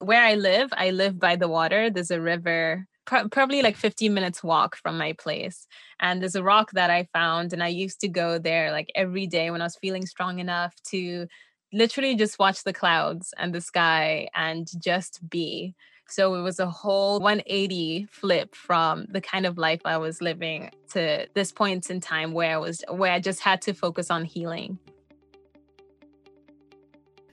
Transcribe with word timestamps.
where 0.00 0.22
I 0.22 0.34
live, 0.34 0.70
I 0.72 0.90
live 0.90 1.18
by 1.18 1.36
the 1.36 1.48
water. 1.48 1.90
There's 1.90 2.10
a 2.10 2.20
river 2.20 2.86
probably 3.06 3.60
like 3.60 3.76
15 3.76 4.14
minutes 4.14 4.42
walk 4.44 4.76
from 4.76 4.96
my 4.96 5.12
place 5.14 5.66
and 5.98 6.22
there's 6.22 6.36
a 6.36 6.44
rock 6.44 6.70
that 6.72 6.90
i 6.90 7.08
found 7.12 7.52
and 7.52 7.60
i 7.60 7.66
used 7.66 7.98
to 7.98 8.06
go 8.06 8.38
there 8.38 8.70
like 8.70 8.88
every 8.94 9.26
day 9.26 9.50
when 9.50 9.60
i 9.60 9.64
was 9.64 9.74
feeling 9.76 10.06
strong 10.06 10.38
enough 10.38 10.74
to 10.84 11.26
literally 11.72 12.14
just 12.14 12.38
watch 12.38 12.62
the 12.62 12.72
clouds 12.72 13.34
and 13.36 13.52
the 13.52 13.60
sky 13.60 14.28
and 14.34 14.68
just 14.80 15.28
be 15.28 15.74
so 16.10 16.34
it 16.34 16.42
was 16.42 16.58
a 16.58 16.68
whole 16.68 17.20
180 17.20 18.08
flip 18.10 18.54
from 18.54 19.06
the 19.10 19.20
kind 19.20 19.46
of 19.46 19.58
life 19.58 19.80
I 19.84 19.96
was 19.98 20.20
living 20.20 20.70
to 20.92 21.28
this 21.34 21.52
point 21.52 21.88
in 21.88 22.00
time 22.00 22.32
where 22.32 22.54
I 22.54 22.58
was 22.58 22.82
where 22.88 23.12
I 23.12 23.20
just 23.20 23.40
had 23.40 23.62
to 23.62 23.74
focus 23.74 24.10
on 24.10 24.24
healing. 24.24 24.78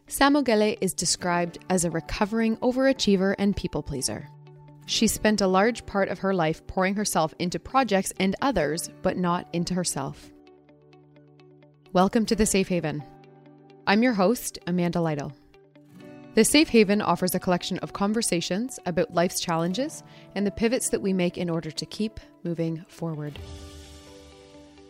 Samukele 0.08 0.78
is 0.80 0.94
described 0.94 1.60
as 1.70 1.84
a 1.84 1.92
recovering 1.92 2.56
overachiever 2.58 3.36
and 3.38 3.54
people 3.54 3.84
pleaser. 3.84 4.30
She 4.86 5.06
spent 5.06 5.42
a 5.42 5.48
large 5.48 5.86
part 5.86 6.08
of 6.08 6.20
her 6.20 6.34
life 6.34 6.66
pouring 6.66 6.96
herself 6.96 7.34
into 7.40 7.60
projects 7.60 8.14
and 8.18 8.34
others, 8.42 8.90
but 9.02 9.18
not 9.18 9.50
into 9.52 9.74
herself. 9.74 10.32
Welcome 11.92 12.26
to 12.28 12.38
the 12.38 12.46
Safe 12.46 12.70
Haven. 12.70 13.04
I'm 13.86 14.02
your 14.02 14.14
host, 14.14 14.58
Amanda 14.66 15.02
Lytle. 15.02 15.34
The 16.36 16.46
Safe 16.46 16.70
Haven 16.70 17.02
offers 17.02 17.36
a 17.36 17.40
collection 17.40 17.78
of 17.80 17.92
conversations 17.92 18.80
about 18.86 19.14
life's 19.14 19.42
challenges 19.42 20.04
and 20.36 20.48
the 20.48 20.52
pivots 20.52 20.88
that 20.92 21.02
we 21.02 21.12
make 21.12 21.38
in 21.38 21.50
order 21.50 21.70
to 21.72 21.86
keep 21.86 22.22
moving 22.46 22.86
forward. 22.88 23.38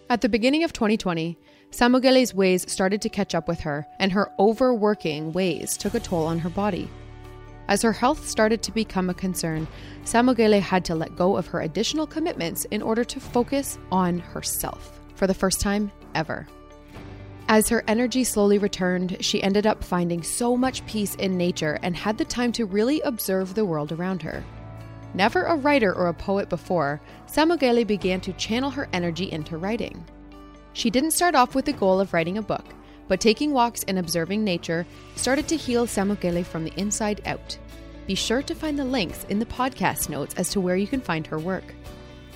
At 0.09 0.21
the 0.21 0.29
beginning 0.29 0.63
of 0.63 0.71
2020, 0.71 1.38
Samukele's 1.71 2.34
ways 2.34 2.71
started 2.71 3.02
to 3.02 3.09
catch 3.09 3.35
up 3.35 3.49
with 3.49 3.59
her, 3.59 3.85
and 3.99 4.09
her 4.13 4.31
overworking 4.39 5.33
ways 5.33 5.75
took 5.75 5.95
a 5.95 5.99
toll 5.99 6.25
on 6.25 6.39
her 6.39 6.49
body. 6.49 6.89
As 7.67 7.81
her 7.81 7.91
health 7.91 8.25
started 8.25 8.63
to 8.63 8.71
become 8.71 9.09
a 9.09 9.13
concern, 9.13 9.67
Samukele 10.05 10.61
had 10.61 10.85
to 10.85 10.95
let 10.95 11.17
go 11.17 11.35
of 11.35 11.47
her 11.47 11.59
additional 11.59 12.08
commitments 12.08 12.63
in 12.72 12.81
order 12.81 13.03
to 13.03 13.19
focus 13.19 13.78
on 13.91 14.19
herself 14.19 15.02
for 15.16 15.28
the 15.28 15.33
first 15.33 15.59
time 15.59 15.91
ever. 16.16 16.47
As 17.50 17.67
her 17.67 17.83
energy 17.89 18.23
slowly 18.23 18.59
returned, 18.59 19.17
she 19.19 19.44
ended 19.44 19.67
up 19.67 19.83
finding 19.83 20.23
so 20.23 20.55
much 20.55 20.85
peace 20.85 21.16
in 21.16 21.38
nature 21.38 21.80
and 21.83 21.97
had 21.97 22.17
the 22.17 22.23
time 22.23 22.53
to 22.53 22.66
really 22.66 23.02
observe 23.02 23.55
the 23.55 23.66
world 23.66 23.91
around 23.91 24.22
her. 24.22 24.41
Never 25.13 25.44
a 25.44 25.55
writer 25.55 25.94
or 25.94 26.08
a 26.08 26.13
poet 26.13 26.50
before, 26.50 27.02
Samukele 27.27 27.88
began 27.88 28.22
to 28.22 28.33
channel 28.33 28.69
her 28.72 28.88
energy 28.94 29.31
into 29.31 29.58
writing. 29.58 30.05
She 30.73 30.89
didn't 30.89 31.11
start 31.11 31.33
off 31.33 31.55
with 31.55 31.66
the 31.66 31.73
goal 31.73 32.00
of 32.00 32.13
writing 32.13 32.38
a 32.38 32.41
book, 32.41 32.66
but 33.08 33.19
taking 33.19 33.52
walks 33.52 33.83
and 33.88 33.97
observing 33.97 34.44
nature 34.44 34.85
started 35.16 35.47
to 35.47 35.58
heal 35.58 35.88
Samukele 35.88 36.45
from 36.45 36.63
the 36.63 36.73
inside 36.78 37.22
out. 37.25 37.58
Be 38.05 38.16
sure 38.16 38.41
to 38.44 38.55
find 38.55 38.78
the 38.78 38.85
links 38.85 39.25
in 39.25 39.39
the 39.39 39.45
podcast 39.45 40.09
notes 40.09 40.35
as 40.35 40.50
to 40.52 40.61
where 40.61 40.75
you 40.75 40.88
can 40.88 41.02
find 41.02 41.25
her 41.28 41.39
work. 41.39 41.73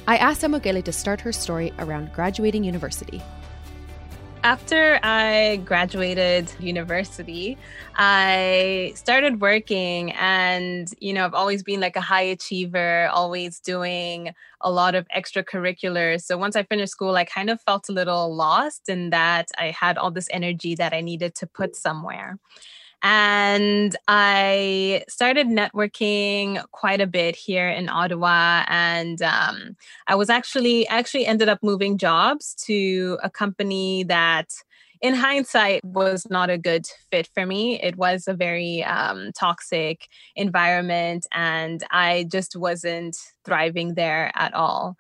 I 0.08 0.18
asked 0.18 0.42
Samukele 0.42 0.84
to 0.84 0.92
start 0.92 1.22
her 1.22 1.32
story 1.32 1.72
around 1.78 2.14
graduating 2.14 2.64
university. 2.64 3.22
After 4.44 5.00
I 5.04 5.62
graduated 5.66 6.52
university, 6.60 7.60
I 7.96 8.92
started 8.96 9.40
working 9.40 10.14
and 10.14 10.92
you 11.00 11.14
know, 11.14 11.26
I've 11.26 11.36
always 11.36 11.62
been 11.62 11.80
like 11.80 11.96
a 11.96 12.02
high 12.02 12.24
achiever, 12.24 13.08
always 13.10 13.60
doing 13.60 14.34
a 14.62 14.72
lot 14.72 14.96
of 14.96 15.08
extracurriculars. 15.16 16.24
So 16.24 16.40
once 16.40 16.56
I 16.56 16.64
finished 16.64 16.92
school, 16.92 17.16
I 17.16 17.24
kind 17.24 17.52
of 17.52 17.62
felt 17.62 17.88
a 17.90 17.92
little 17.92 18.36
lost 18.36 18.90
in 18.90 19.12
that 19.12 19.50
I 19.60 19.70
had 19.70 20.00
all 20.00 20.10
this 20.10 20.28
energy 20.32 20.74
that 20.74 20.92
I 20.92 21.02
needed 21.02 21.36
to 21.36 21.46
put 21.46 21.76
somewhere 21.76 22.40
and 23.04 23.96
I 24.08 25.04
started 25.08 25.48
networking 25.48 26.64
quite 26.72 27.02
a 27.02 27.08
bit 27.08 27.36
here 27.36 27.68
in 27.68 27.90
Ottawa. 27.90 28.64
And 28.68 29.22
um, 29.22 29.76
I 30.08 30.16
was 30.16 30.30
actually 30.30 30.88
actually 30.88 31.26
ended 31.26 31.50
up 31.50 31.60
moving 31.64 31.98
jobs 31.98 32.54
to 32.66 33.18
a 33.24 33.30
company 33.30 34.04
that 34.04 34.50
in 35.02 35.16
hindsight 35.16 35.84
was 35.84 36.28
not 36.30 36.52
a 36.52 36.60
good 36.60 36.86
fit 37.10 37.28
for 37.34 37.46
me 37.46 37.82
it 37.82 37.98
was 37.98 38.28
a 38.28 38.36
very 38.36 38.84
um, 38.84 39.32
toxic 39.34 40.08
environment 40.36 41.26
and 41.34 41.84
i 41.90 42.26
just 42.32 42.56
wasn't 42.56 43.18
thriving 43.44 43.96
there 43.96 44.32
at 44.36 44.54
all 44.54 44.96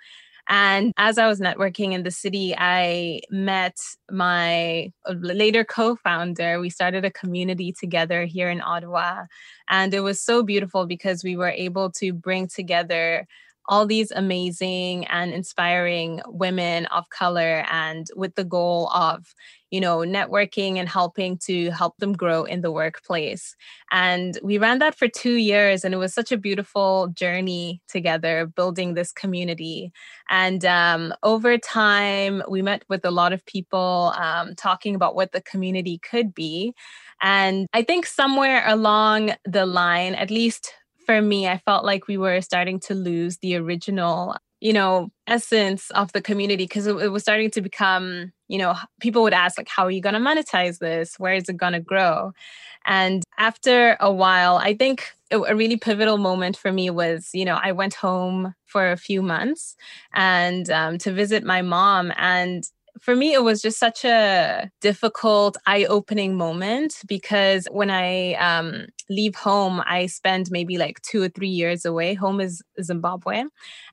and 0.49 0.93
as 0.97 1.17
I 1.17 1.27
was 1.27 1.39
networking 1.39 1.93
in 1.93 2.03
the 2.03 2.11
city, 2.11 2.53
I 2.57 3.21
met 3.29 3.77
my 4.09 4.91
uh, 5.05 5.13
later 5.19 5.63
co 5.63 5.95
founder. 5.95 6.59
We 6.59 6.69
started 6.69 7.05
a 7.05 7.11
community 7.11 7.73
together 7.77 8.25
here 8.25 8.49
in 8.49 8.61
Ottawa. 8.61 9.25
And 9.69 9.93
it 9.93 10.01
was 10.01 10.21
so 10.21 10.43
beautiful 10.43 10.85
because 10.85 11.23
we 11.23 11.37
were 11.37 11.49
able 11.49 11.91
to 11.93 12.13
bring 12.13 12.47
together 12.47 13.27
all 13.67 13.85
these 13.85 14.11
amazing 14.11 15.05
and 15.07 15.33
inspiring 15.33 16.21
women 16.27 16.87
of 16.87 17.07
color 17.09 17.65
and 17.71 18.07
with 18.15 18.35
the 18.35 18.43
goal 18.43 18.89
of 18.89 19.33
you 19.71 19.79
know 19.79 19.99
networking 19.99 20.77
and 20.77 20.87
helping 20.87 21.37
to 21.37 21.71
help 21.71 21.97
them 21.97 22.13
grow 22.13 22.43
in 22.43 22.61
the 22.61 22.71
workplace. 22.71 23.55
And 23.91 24.37
we 24.43 24.57
ran 24.57 24.79
that 24.79 24.95
for 24.95 25.07
2 25.07 25.33
years 25.35 25.83
and 25.83 25.93
it 25.93 25.97
was 25.97 26.13
such 26.13 26.31
a 26.31 26.37
beautiful 26.37 27.07
journey 27.13 27.81
together 27.87 28.45
building 28.45 28.93
this 28.93 29.11
community. 29.11 29.91
And 30.29 30.63
um, 30.65 31.13
over 31.23 31.57
time 31.57 32.43
we 32.49 32.61
met 32.61 32.83
with 32.89 33.03
a 33.05 33.11
lot 33.11 33.33
of 33.33 33.45
people 33.45 34.13
um, 34.17 34.55
talking 34.55 34.95
about 34.95 35.15
what 35.15 35.31
the 35.31 35.41
community 35.41 35.97
could 35.99 36.33
be. 36.33 36.73
And 37.21 37.67
i 37.73 37.83
think 37.83 38.05
somewhere 38.05 38.63
along 38.67 39.31
the 39.45 39.65
line 39.65 40.15
at 40.15 40.31
least 40.31 40.73
for 41.05 41.21
me, 41.21 41.47
I 41.47 41.57
felt 41.57 41.83
like 41.83 42.07
we 42.07 42.17
were 42.17 42.41
starting 42.41 42.79
to 42.81 42.93
lose 42.93 43.37
the 43.37 43.55
original, 43.57 44.35
you 44.61 44.71
know, 44.71 45.09
essence 45.27 45.89
of 45.91 46.11
the 46.13 46.21
community 46.21 46.65
because 46.65 46.85
it, 46.85 46.95
it, 46.97 47.09
was 47.09 47.23
starting 47.23 47.49
to 47.49 47.61
become, 47.61 48.31
you 48.47 48.59
know, 48.59 48.75
people 48.99 49.23
would 49.23 49.33
ask, 49.33 49.57
like, 49.57 49.67
how 49.67 49.83
are 49.83 49.91
you 49.91 50.01
going 50.01 50.13
to 50.13 50.19
monetize 50.19 50.77
this? 50.77 51.19
Where 51.19 51.33
is 51.33 51.49
it 51.49 51.57
going 51.57 51.73
to 51.73 51.79
grow? 51.79 52.31
And 52.85 53.23
after 53.37 53.97
a 53.99 54.11
while, 54.11 54.57
I 54.57 54.75
think 54.75 55.11
a 55.31 55.55
really 55.55 55.77
pivotal 55.77 56.17
moment 56.17 56.57
for 56.57 56.71
me 56.71 56.89
was, 56.91 57.29
you 57.33 57.43
know, 57.43 57.59
I 57.61 57.71
went 57.71 57.95
home 57.95 58.53
for 58.65 58.91
a 58.91 58.97
few 58.97 59.21
months 59.21 59.75
and 60.13 60.69
um, 60.69 60.97
to 60.99 61.11
visit 61.11 61.43
my 61.43 61.61
mom. 61.61 62.11
And 62.17 62.63
for 62.99 63.15
me, 63.15 63.33
it 63.33 63.43
was 63.43 63.61
just 63.61 63.79
such 63.79 64.05
a 64.05 64.69
difficult, 64.81 65.57
eye 65.65 65.85
opening 65.85 66.35
moment 66.35 67.01
because 67.07 67.67
when 67.71 67.89
I 67.89 68.33
um, 68.33 68.87
leave 69.09 69.35
home, 69.35 69.81
I 69.85 70.05
spend 70.05 70.49
maybe 70.51 70.77
like 70.77 71.01
two 71.01 71.21
or 71.23 71.29
three 71.29 71.49
years 71.49 71.85
away. 71.85 72.13
Home 72.13 72.39
is 72.39 72.61
Zimbabwe. 72.81 73.43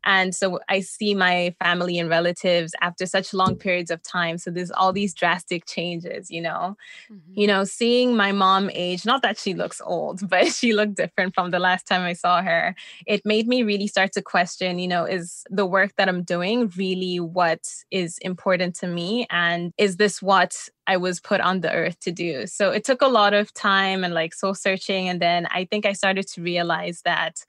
And 0.05 0.35
so 0.35 0.61
I 0.69 0.81
see 0.81 1.15
my 1.15 1.55
family 1.63 1.99
and 1.99 2.09
relatives 2.09 2.73
after 2.81 3.07
such 3.07 3.35
long 3.35 3.57
periods 3.57 3.91
of 3.91 4.03
time. 4.03 4.39
So 4.39 4.51
there's 4.51 4.71
all 4.71 4.93
these 4.93 5.15
drastic 5.15 5.67
changes, 5.67 6.31
you 6.31 6.41
know. 6.41 6.77
Mm-hmm. 7.11 7.33
You 7.35 7.47
know, 7.47 7.65
seeing 7.65 8.17
my 8.17 8.33
mom 8.33 8.71
age, 8.73 9.05
not 9.05 9.23
that 9.23 9.39
she 9.39 9.55
looks 9.55 9.81
old, 9.85 10.29
but 10.29 10.47
she 10.49 10.73
looked 10.73 10.95
different 10.95 11.35
from 11.35 11.51
the 11.51 11.59
last 11.59 11.87
time 11.87 12.03
I 12.03 12.13
saw 12.13 12.43
her. 12.43 12.75
It 13.07 13.25
made 13.25 13.49
me 13.49 13.63
really 13.63 13.87
start 13.87 14.13
to 14.13 14.23
question, 14.23 14.79
you 14.79 14.89
know, 14.89 15.05
is 15.05 15.45
the 15.51 15.67
work 15.67 15.95
that 15.97 16.09
I'm 16.09 16.23
doing 16.23 16.73
really 16.77 17.21
what 17.21 17.67
is 17.91 18.19
important 18.19 18.75
to 18.77 18.87
me? 18.87 19.27
And 19.31 19.73
is 19.79 19.97
this 19.97 20.23
what 20.23 20.69
I 20.89 20.97
was 20.97 21.21
put 21.21 21.41
on 21.41 21.61
the 21.61 21.73
earth 21.73 22.01
to 22.01 22.11
do. 22.11 22.47
So 22.47 22.71
it 22.71 22.83
took 22.83 23.03
a 23.03 23.07
lot 23.07 23.35
of 23.35 23.55
time 23.55 24.03
and 24.03 24.15
like 24.15 24.35
soul 24.35 24.55
searching. 24.55 25.09
And 25.09 25.21
then 25.21 25.47
I 25.51 25.67
think 25.67 25.87
I 25.87 25.93
started 25.93 26.27
to 26.29 26.43
realize 26.43 27.03
that 27.05 27.45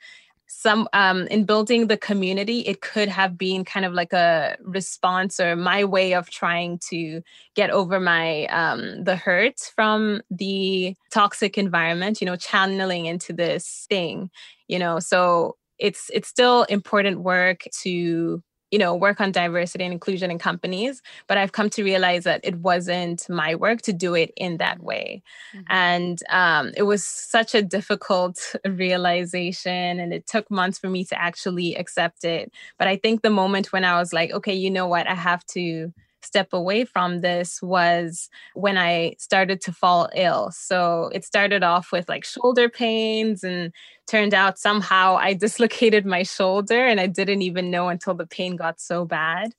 some 0.52 0.90
um, 0.94 1.28
in 1.28 1.46
building 1.46 1.88
the 1.88 1.96
community 1.96 2.62
it 2.62 2.82
could 2.82 3.08
have 3.08 3.38
been 3.38 3.64
kind 3.64 3.86
of 3.86 3.94
like 3.94 4.14
a 4.14 4.58
response 4.62 5.40
or 5.40 5.56
my 5.56 5.84
way 5.84 6.14
of 6.16 6.30
trying 6.30 6.80
to 6.90 7.22
get 7.56 7.70
over 7.70 8.00
my 8.00 8.46
um, 8.48 9.04
the 9.04 9.16
hurt 9.16 9.60
from 9.76 10.22
the 10.32 10.96
toxic 11.12 11.56
environment 11.56 12.20
you 12.20 12.26
know 12.26 12.36
channeling 12.36 13.06
into 13.06 13.32
this 13.32 13.86
thing 13.90 14.32
you 14.68 14.80
know 14.80 15.00
so 15.00 15.56
it's 15.78 16.10
it's 16.14 16.28
still 16.28 16.64
important 16.64 17.22
work 17.22 17.62
to 17.84 18.42
you 18.72 18.80
know 18.80 18.96
work 18.96 19.20
on 19.20 19.32
diversity 19.32 19.84
and 19.84 19.94
inclusion 19.94 20.30
in 20.32 20.38
companies 20.38 21.02
but 21.28 21.38
i've 21.38 21.52
come 21.52 21.70
to 21.70 21.84
realize 21.84 22.24
that 22.24 22.40
it 22.44 22.56
wasn't 22.58 23.28
my 23.30 23.56
work 23.56 23.82
to 23.82 23.94
do 23.94 24.14
it 24.14 24.32
in 24.36 24.58
that 24.58 24.82
way. 24.82 25.22
Mm-hmm. 25.56 25.64
and 25.70 26.20
um, 26.30 26.72
it 26.78 26.84
was 26.84 27.04
such 27.04 27.56
a 27.56 27.62
difficult 27.62 28.56
realization 28.66 30.00
and 30.00 30.14
it 30.14 30.28
took 30.28 30.50
months 30.52 30.78
for 30.78 30.90
me 30.90 31.04
to 31.06 31.20
actually 31.20 31.76
accept 31.76 32.24
it. 32.24 32.52
But 32.78 32.88
i 32.88 32.96
think 32.96 33.22
the 33.22 33.30
moment 33.30 33.72
when 33.74 33.84
i 33.84 33.98
was 33.98 34.14
like 34.14 34.32
okay 34.32 34.54
you 34.54 34.70
know 34.70 34.88
what? 34.88 35.08
I 35.08 35.16
have 35.16 35.46
to 35.48 35.92
step 36.22 36.54
away 36.54 36.86
from 36.86 37.22
this 37.22 37.62
was 37.62 38.30
when 38.54 38.78
I 38.78 39.16
started 39.20 39.62
to 39.62 39.72
fall 39.72 40.10
ill. 40.16 40.52
So 40.52 41.10
it 41.14 41.26
started 41.26 41.64
off 41.64 41.92
with 41.92 42.10
like 42.10 42.26
shoulder 42.26 42.70
pains 42.70 43.44
and 43.44 43.72
turned 44.08 44.34
out 44.34 44.60
somehow 44.60 45.18
I 45.18 45.34
dislocated 45.46 46.06
my 46.06 46.24
shoulder 46.24 46.86
and 46.86 47.00
I 47.00 47.08
didn't 47.08 47.42
even 47.42 47.72
know 47.72 47.90
until 47.90 48.14
the 48.14 48.28
pain 48.28 48.56
got 48.56 48.80
so 48.80 49.06
bad. 49.06 49.54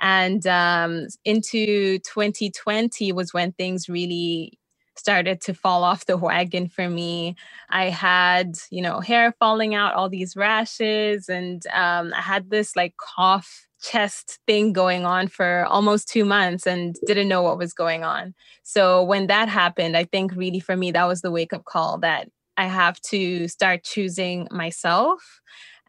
And 0.00 0.46
um, 0.46 1.06
into 1.24 1.98
2020 2.00 3.12
was 3.12 3.32
when 3.32 3.52
things 3.52 3.88
really 3.88 4.58
started 4.96 5.40
to 5.42 5.54
fall 5.54 5.84
off 5.84 6.06
the 6.06 6.16
wagon 6.16 6.68
for 6.68 6.88
me. 6.88 7.36
I 7.70 7.90
had, 7.90 8.56
you 8.70 8.82
know, 8.82 9.00
hair 9.00 9.34
falling 9.38 9.74
out, 9.74 9.94
all 9.94 10.08
these 10.08 10.36
rashes, 10.36 11.28
and 11.28 11.66
um, 11.72 12.12
I 12.14 12.20
had 12.20 12.50
this 12.50 12.76
like 12.76 12.94
cough 12.96 13.66
chest 13.84 14.38
thing 14.46 14.72
going 14.72 15.04
on 15.04 15.28
for 15.28 15.66
almost 15.66 16.08
two 16.08 16.24
months 16.24 16.66
and 16.66 16.96
didn't 17.06 17.28
know 17.28 17.42
what 17.42 17.58
was 17.58 17.74
going 17.74 18.02
on. 18.02 18.34
So 18.62 19.02
when 19.02 19.26
that 19.26 19.48
happened, 19.48 19.96
I 19.96 20.04
think 20.04 20.32
really 20.34 20.60
for 20.60 20.76
me, 20.76 20.90
that 20.92 21.06
was 21.06 21.20
the 21.20 21.30
wake 21.30 21.52
up 21.52 21.64
call 21.64 21.98
that 21.98 22.28
I 22.56 22.66
have 22.66 23.00
to 23.02 23.46
start 23.48 23.84
choosing 23.84 24.48
myself. 24.50 25.40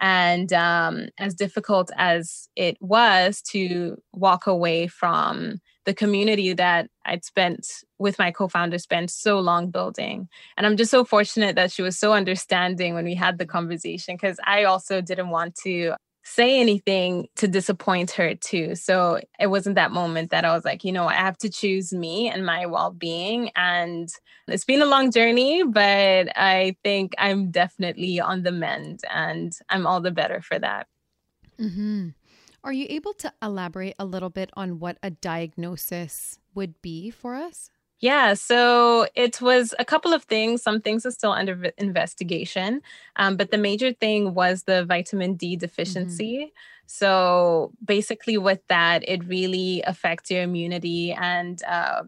And 0.01 0.51
um, 0.51 1.07
as 1.17 1.33
difficult 1.33 1.89
as 1.95 2.49
it 2.55 2.77
was 2.81 3.41
to 3.51 3.97
walk 4.13 4.45
away 4.45 4.87
from 4.87 5.61
the 5.85 5.93
community 5.93 6.51
that 6.51 6.89
I'd 7.05 7.23
spent 7.23 7.67
with 7.99 8.19
my 8.19 8.31
co-founder 8.31 8.79
spent 8.79 9.11
so 9.11 9.39
long 9.39 9.69
building. 9.69 10.27
And 10.57 10.65
I'm 10.65 10.75
just 10.75 10.91
so 10.91 11.05
fortunate 11.05 11.55
that 11.55 11.71
she 11.71 11.81
was 11.81 11.97
so 11.97 12.11
understanding 12.11 12.93
when 12.93 13.05
we 13.05 13.15
had 13.15 13.37
the 13.37 13.45
conversation 13.45 14.15
because 14.15 14.37
I 14.45 14.63
also 14.65 14.99
didn't 14.99 15.29
want 15.29 15.55
to 15.63 15.93
say 16.25 16.59
anything 16.59 17.27
to 17.35 17.47
disappoint 17.47 18.11
her 18.11 18.33
too. 18.35 18.75
So 18.75 19.19
it 19.39 19.47
wasn't 19.47 19.75
that 19.75 19.91
moment 19.91 20.31
that 20.31 20.43
I 20.43 20.53
was 20.53 20.65
like, 20.65 20.83
you 20.83 20.91
know, 20.91 21.07
I 21.07 21.13
have 21.13 21.37
to 21.39 21.49
choose 21.49 21.93
me 21.93 22.29
and 22.29 22.45
my 22.45 22.65
well-being 22.65 23.51
and 23.55 24.09
it's 24.47 24.65
been 24.65 24.81
a 24.81 24.85
long 24.85 25.11
journey, 25.11 25.63
but 25.63 26.35
I 26.35 26.75
think 26.83 27.13
I'm 27.19 27.51
definitely 27.51 28.19
on 28.19 28.43
the 28.43 28.51
mend 28.51 29.01
and 29.09 29.53
I'm 29.69 29.85
all 29.85 30.01
the 30.01 30.11
better 30.11 30.41
for 30.41 30.57
that. 30.59 30.87
hmm 31.59 32.09
Are 32.63 32.73
you 32.73 32.87
able 32.89 33.13
to 33.15 33.31
elaborate 33.41 33.95
a 33.99 34.05
little 34.05 34.31
bit 34.31 34.49
on 34.53 34.79
what 34.79 34.97
a 35.03 35.11
diagnosis 35.11 36.39
would 36.55 36.81
be 36.81 37.11
for 37.11 37.35
us? 37.35 37.69
Yeah, 37.99 38.33
so 38.33 39.07
it 39.15 39.41
was 39.41 39.73
a 39.79 39.85
couple 39.85 40.13
of 40.13 40.23
things. 40.23 40.61
Some 40.61 40.81
things 40.81 41.05
are 41.05 41.11
still 41.11 41.31
under 41.31 41.71
investigation, 41.77 42.81
um, 43.15 43.37
but 43.37 43.51
the 43.51 43.57
major 43.57 43.93
thing 43.93 44.33
was 44.33 44.63
the 44.63 44.83
vitamin 44.85 45.35
D 45.35 45.53
mm-hmm. 45.53 45.59
deficiency. 45.59 46.37
Mm-hmm. 46.37 46.49
So 46.87 47.71
basically, 47.83 48.37
with 48.37 48.59
that, 48.67 49.07
it 49.07 49.25
really 49.25 49.81
affects 49.87 50.29
your 50.29 50.43
immunity 50.43 51.13
and 51.13 51.61
uh, 51.63 52.03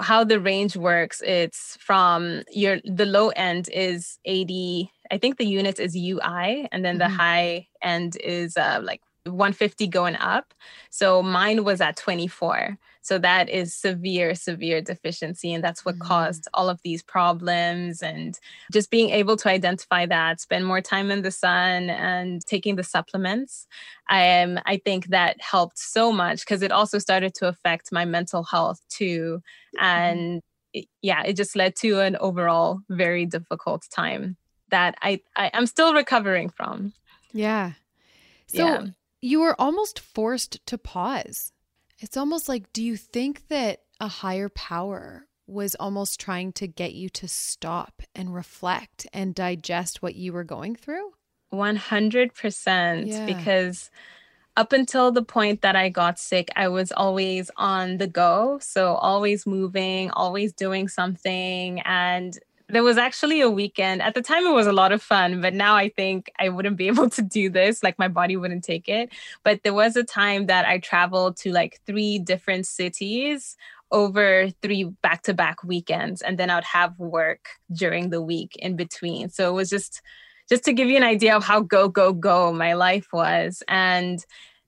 how 0.00 0.24
the 0.24 0.40
range 0.40 0.76
works. 0.76 1.22
It's 1.24 1.76
from 1.80 2.42
your 2.50 2.78
the 2.84 3.06
low 3.06 3.28
end 3.28 3.68
is 3.72 4.18
80. 4.24 4.90
I 5.10 5.18
think 5.18 5.36
the 5.36 5.46
unit 5.46 5.78
is 5.78 5.94
UI, 5.94 6.68
and 6.72 6.84
then 6.84 6.98
mm-hmm. 6.98 6.98
the 6.98 7.08
high 7.08 7.68
end 7.82 8.16
is 8.16 8.56
uh, 8.56 8.80
like 8.82 9.02
150 9.32 9.86
going 9.88 10.16
up. 10.16 10.54
So 10.90 11.22
mine 11.22 11.64
was 11.64 11.80
at 11.80 11.96
24. 11.96 12.78
So 13.08 13.16
that 13.18 13.48
is 13.48 13.74
severe, 13.74 14.34
severe 14.34 14.82
deficiency. 14.82 15.54
And 15.54 15.64
that's 15.64 15.82
what 15.82 15.96
mm. 15.96 16.00
caused 16.00 16.46
all 16.52 16.68
of 16.68 16.80
these 16.82 17.02
problems. 17.02 18.02
And 18.02 18.38
just 18.70 18.90
being 18.90 19.08
able 19.08 19.36
to 19.38 19.48
identify 19.48 20.04
that, 20.04 20.40
spend 20.40 20.66
more 20.66 20.82
time 20.82 21.10
in 21.10 21.22
the 21.22 21.30
sun 21.30 21.88
and 21.88 22.44
taking 22.44 22.76
the 22.76 22.82
supplements, 22.82 23.66
I, 24.10 24.42
um, 24.42 24.60
I 24.66 24.76
think 24.76 25.06
that 25.06 25.40
helped 25.40 25.78
so 25.78 26.12
much 26.12 26.40
because 26.40 26.60
it 26.60 26.70
also 26.70 26.98
started 26.98 27.34
to 27.36 27.48
affect 27.48 27.92
my 27.92 28.04
mental 28.04 28.42
health 28.42 28.82
too. 28.90 29.42
Mm-hmm. 29.78 29.84
And 29.84 30.42
it, 30.74 30.86
yeah, 31.00 31.22
it 31.22 31.32
just 31.32 31.56
led 31.56 31.76
to 31.76 32.00
an 32.00 32.16
overall 32.16 32.80
very 32.90 33.24
difficult 33.24 33.86
time 33.90 34.36
that 34.70 34.96
I, 35.00 35.20
I 35.34 35.50
am 35.54 35.64
still 35.64 35.94
recovering 35.94 36.50
from. 36.50 36.92
Yeah. 37.32 37.72
So 38.48 38.66
yeah. 38.66 38.86
You 39.20 39.40
were 39.40 39.60
almost 39.60 39.98
forced 39.98 40.64
to 40.66 40.78
pause. 40.78 41.52
It's 41.98 42.16
almost 42.16 42.48
like, 42.48 42.72
do 42.72 42.82
you 42.82 42.96
think 42.96 43.48
that 43.48 43.82
a 44.00 44.08
higher 44.08 44.48
power 44.48 45.26
was 45.46 45.74
almost 45.76 46.20
trying 46.20 46.52
to 46.52 46.66
get 46.66 46.92
you 46.92 47.08
to 47.08 47.26
stop 47.26 48.02
and 48.14 48.34
reflect 48.34 49.06
and 49.12 49.34
digest 49.34 50.02
what 50.02 50.14
you 50.14 50.32
were 50.32 50.44
going 50.44 50.76
through? 50.76 51.12
100%. 51.52 53.06
Yeah. 53.06 53.26
Because 53.26 53.90
up 54.56 54.72
until 54.72 55.10
the 55.10 55.22
point 55.22 55.62
that 55.62 55.74
I 55.74 55.88
got 55.88 56.18
sick, 56.18 56.50
I 56.54 56.68
was 56.68 56.92
always 56.92 57.50
on 57.56 57.98
the 57.98 58.06
go. 58.06 58.58
So, 58.60 58.94
always 58.94 59.46
moving, 59.46 60.10
always 60.10 60.52
doing 60.52 60.88
something. 60.88 61.80
And 61.80 62.38
there 62.68 62.82
was 62.82 62.98
actually 62.98 63.40
a 63.40 63.50
weekend. 63.50 64.02
At 64.02 64.14
the 64.14 64.22
time, 64.22 64.46
it 64.46 64.52
was 64.52 64.66
a 64.66 64.72
lot 64.72 64.92
of 64.92 65.02
fun, 65.02 65.40
but 65.40 65.54
now 65.54 65.74
I 65.74 65.88
think 65.88 66.30
I 66.38 66.48
wouldn't 66.48 66.76
be 66.76 66.88
able 66.88 67.08
to 67.10 67.22
do 67.22 67.48
this. 67.50 67.82
Like, 67.82 67.98
my 67.98 68.08
body 68.08 68.36
wouldn't 68.36 68.64
take 68.64 68.88
it. 68.88 69.10
But 69.42 69.62
there 69.62 69.74
was 69.74 69.96
a 69.96 70.04
time 70.04 70.46
that 70.46 70.66
I 70.66 70.78
traveled 70.78 71.36
to 71.38 71.52
like 71.52 71.80
three 71.86 72.18
different 72.18 72.66
cities 72.66 73.56
over 73.90 74.50
three 74.60 74.84
back 74.84 75.22
to 75.22 75.34
back 75.34 75.64
weekends. 75.64 76.20
And 76.20 76.38
then 76.38 76.50
I 76.50 76.56
would 76.56 76.64
have 76.64 76.98
work 76.98 77.48
during 77.72 78.10
the 78.10 78.20
week 78.20 78.54
in 78.56 78.76
between. 78.76 79.30
So 79.30 79.48
it 79.48 79.54
was 79.54 79.70
just, 79.70 80.02
just 80.48 80.64
to 80.64 80.74
give 80.74 80.88
you 80.88 80.96
an 80.96 81.04
idea 81.04 81.34
of 81.34 81.44
how 81.44 81.60
go, 81.60 81.88
go, 81.88 82.12
go 82.12 82.52
my 82.52 82.74
life 82.74 83.08
was. 83.12 83.62
And 83.66 84.22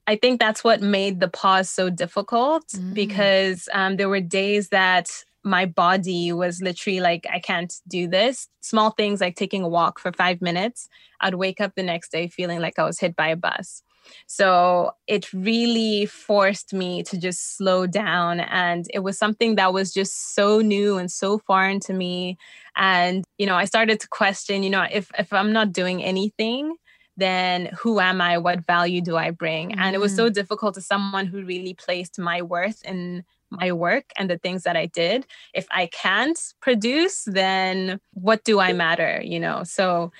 I 0.07 0.15
think 0.15 0.39
that's 0.39 0.63
what 0.63 0.81
made 0.81 1.19
the 1.19 1.27
pause 1.27 1.69
so 1.69 1.91
difficult 1.91 2.67
mm. 2.69 2.95
because 2.95 3.69
um, 3.73 3.97
there 3.97 4.09
were 4.09 4.21
days 4.21 4.69
that 4.69 5.11
my 5.43 5.65
body 5.65 6.31
was 6.31 6.61
literally 6.61 6.99
like, 6.99 7.25
I 7.31 7.39
can't 7.39 7.73
do 7.87 8.07
this. 8.07 8.47
Small 8.61 8.91
things 8.91 9.21
like 9.21 9.35
taking 9.35 9.63
a 9.63 9.69
walk 9.69 9.99
for 9.99 10.11
five 10.11 10.41
minutes, 10.41 10.87
I'd 11.19 11.35
wake 11.35 11.61
up 11.61 11.73
the 11.75 11.83
next 11.83 12.11
day 12.11 12.27
feeling 12.27 12.59
like 12.59 12.77
I 12.77 12.85
was 12.85 12.99
hit 12.99 13.15
by 13.15 13.29
a 13.29 13.35
bus. 13.35 13.83
So 14.27 14.91
it 15.07 15.31
really 15.31 16.05
forced 16.05 16.73
me 16.73 17.03
to 17.03 17.19
just 17.19 17.55
slow 17.57 17.87
down. 17.87 18.39
And 18.39 18.85
it 18.93 18.99
was 18.99 19.17
something 19.17 19.55
that 19.55 19.73
was 19.73 19.93
just 19.93 20.33
so 20.35 20.59
new 20.59 20.97
and 20.97 21.11
so 21.11 21.39
foreign 21.39 21.79
to 21.81 21.93
me. 21.93 22.37
And, 22.75 23.23
you 23.37 23.45
know, 23.45 23.55
I 23.55 23.65
started 23.65 23.99
to 23.99 24.07
question, 24.07 24.63
you 24.63 24.69
know, 24.69 24.85
if, 24.91 25.11
if 25.17 25.31
I'm 25.31 25.53
not 25.53 25.71
doing 25.71 26.03
anything, 26.03 26.75
then 27.17 27.67
who 27.79 27.99
am 27.99 28.21
I? 28.21 28.37
What 28.37 28.65
value 28.65 29.01
do 29.01 29.17
I 29.17 29.31
bring? 29.31 29.73
And 29.73 29.95
it 29.95 29.99
was 29.99 30.15
so 30.15 30.29
mm. 30.29 30.33
difficult 30.33 30.75
to 30.75 30.81
someone 30.81 31.27
who 31.27 31.43
really 31.43 31.73
placed 31.73 32.17
my 32.17 32.41
worth 32.41 32.81
in 32.83 33.23
my 33.51 33.71
work 33.71 34.05
and 34.17 34.29
the 34.29 34.37
things 34.37 34.63
that 34.63 34.75
I 34.75 34.87
did. 34.87 35.27
If 35.53 35.67
I 35.71 35.87
can't 35.87 36.39
produce, 36.61 37.23
then 37.25 37.99
what 38.13 38.43
do 38.43 38.59
I 38.59 38.73
matter? 38.73 39.21
You 39.23 39.39
know, 39.39 39.63
so 39.63 40.11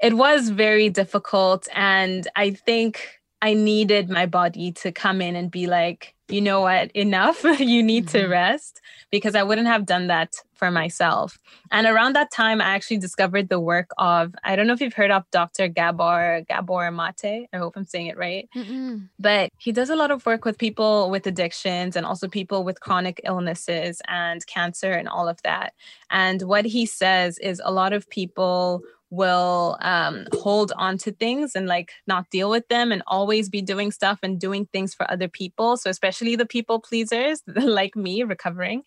it 0.00 0.14
was 0.14 0.48
very 0.48 0.88
difficult. 0.88 1.68
And 1.74 2.26
I 2.36 2.50
think 2.50 3.20
I 3.42 3.54
needed 3.54 4.08
my 4.08 4.26
body 4.26 4.72
to 4.72 4.92
come 4.92 5.20
in 5.20 5.36
and 5.36 5.50
be 5.50 5.66
like, 5.66 6.14
you 6.28 6.40
know 6.40 6.60
what, 6.60 6.90
enough, 6.92 7.44
you 7.58 7.82
need 7.82 8.06
mm-hmm. 8.06 8.18
to 8.18 8.26
rest 8.28 8.80
because 9.10 9.34
I 9.34 9.42
wouldn't 9.42 9.66
have 9.66 9.86
done 9.86 10.08
that 10.08 10.34
for 10.54 10.70
myself. 10.70 11.38
And 11.70 11.86
around 11.86 12.14
that 12.14 12.30
time, 12.30 12.60
I 12.60 12.74
actually 12.74 12.98
discovered 12.98 13.48
the 13.48 13.60
work 13.60 13.90
of, 13.96 14.34
I 14.44 14.56
don't 14.56 14.66
know 14.66 14.72
if 14.72 14.80
you've 14.80 14.92
heard 14.92 15.10
of 15.10 15.24
Dr. 15.30 15.68
Gabor, 15.68 16.42
Gabor 16.48 16.90
Mate. 16.90 17.48
I 17.52 17.56
hope 17.56 17.76
I'm 17.76 17.84
saying 17.84 18.08
it 18.08 18.18
right. 18.18 18.48
Mm-mm. 18.54 19.08
But 19.18 19.50
he 19.58 19.72
does 19.72 19.88
a 19.88 19.96
lot 19.96 20.10
of 20.10 20.26
work 20.26 20.44
with 20.44 20.58
people 20.58 21.10
with 21.10 21.26
addictions 21.26 21.96
and 21.96 22.04
also 22.04 22.28
people 22.28 22.64
with 22.64 22.80
chronic 22.80 23.20
illnesses 23.24 24.02
and 24.08 24.44
cancer 24.46 24.92
and 24.92 25.08
all 25.08 25.28
of 25.28 25.40
that. 25.42 25.74
And 26.10 26.42
what 26.42 26.64
he 26.64 26.86
says 26.86 27.38
is 27.38 27.62
a 27.64 27.72
lot 27.72 27.92
of 27.92 28.10
people 28.10 28.82
will 29.10 29.78
um, 29.80 30.26
hold 30.34 30.72
on 30.76 30.98
to 30.98 31.12
things 31.12 31.52
and 31.54 31.66
like 31.66 31.92
not 32.06 32.28
deal 32.30 32.50
with 32.50 32.68
them 32.68 32.92
and 32.92 33.02
always 33.06 33.48
be 33.48 33.62
doing 33.62 33.90
stuff 33.90 34.18
and 34.22 34.38
doing 34.38 34.66
things 34.66 34.94
for 34.94 35.10
other 35.10 35.28
people. 35.28 35.76
So, 35.76 35.88
especially 35.90 36.36
the 36.36 36.46
people 36.46 36.80
pleasers 36.80 37.42
like 37.56 37.96
me 37.96 38.22
recovering. 38.22 38.82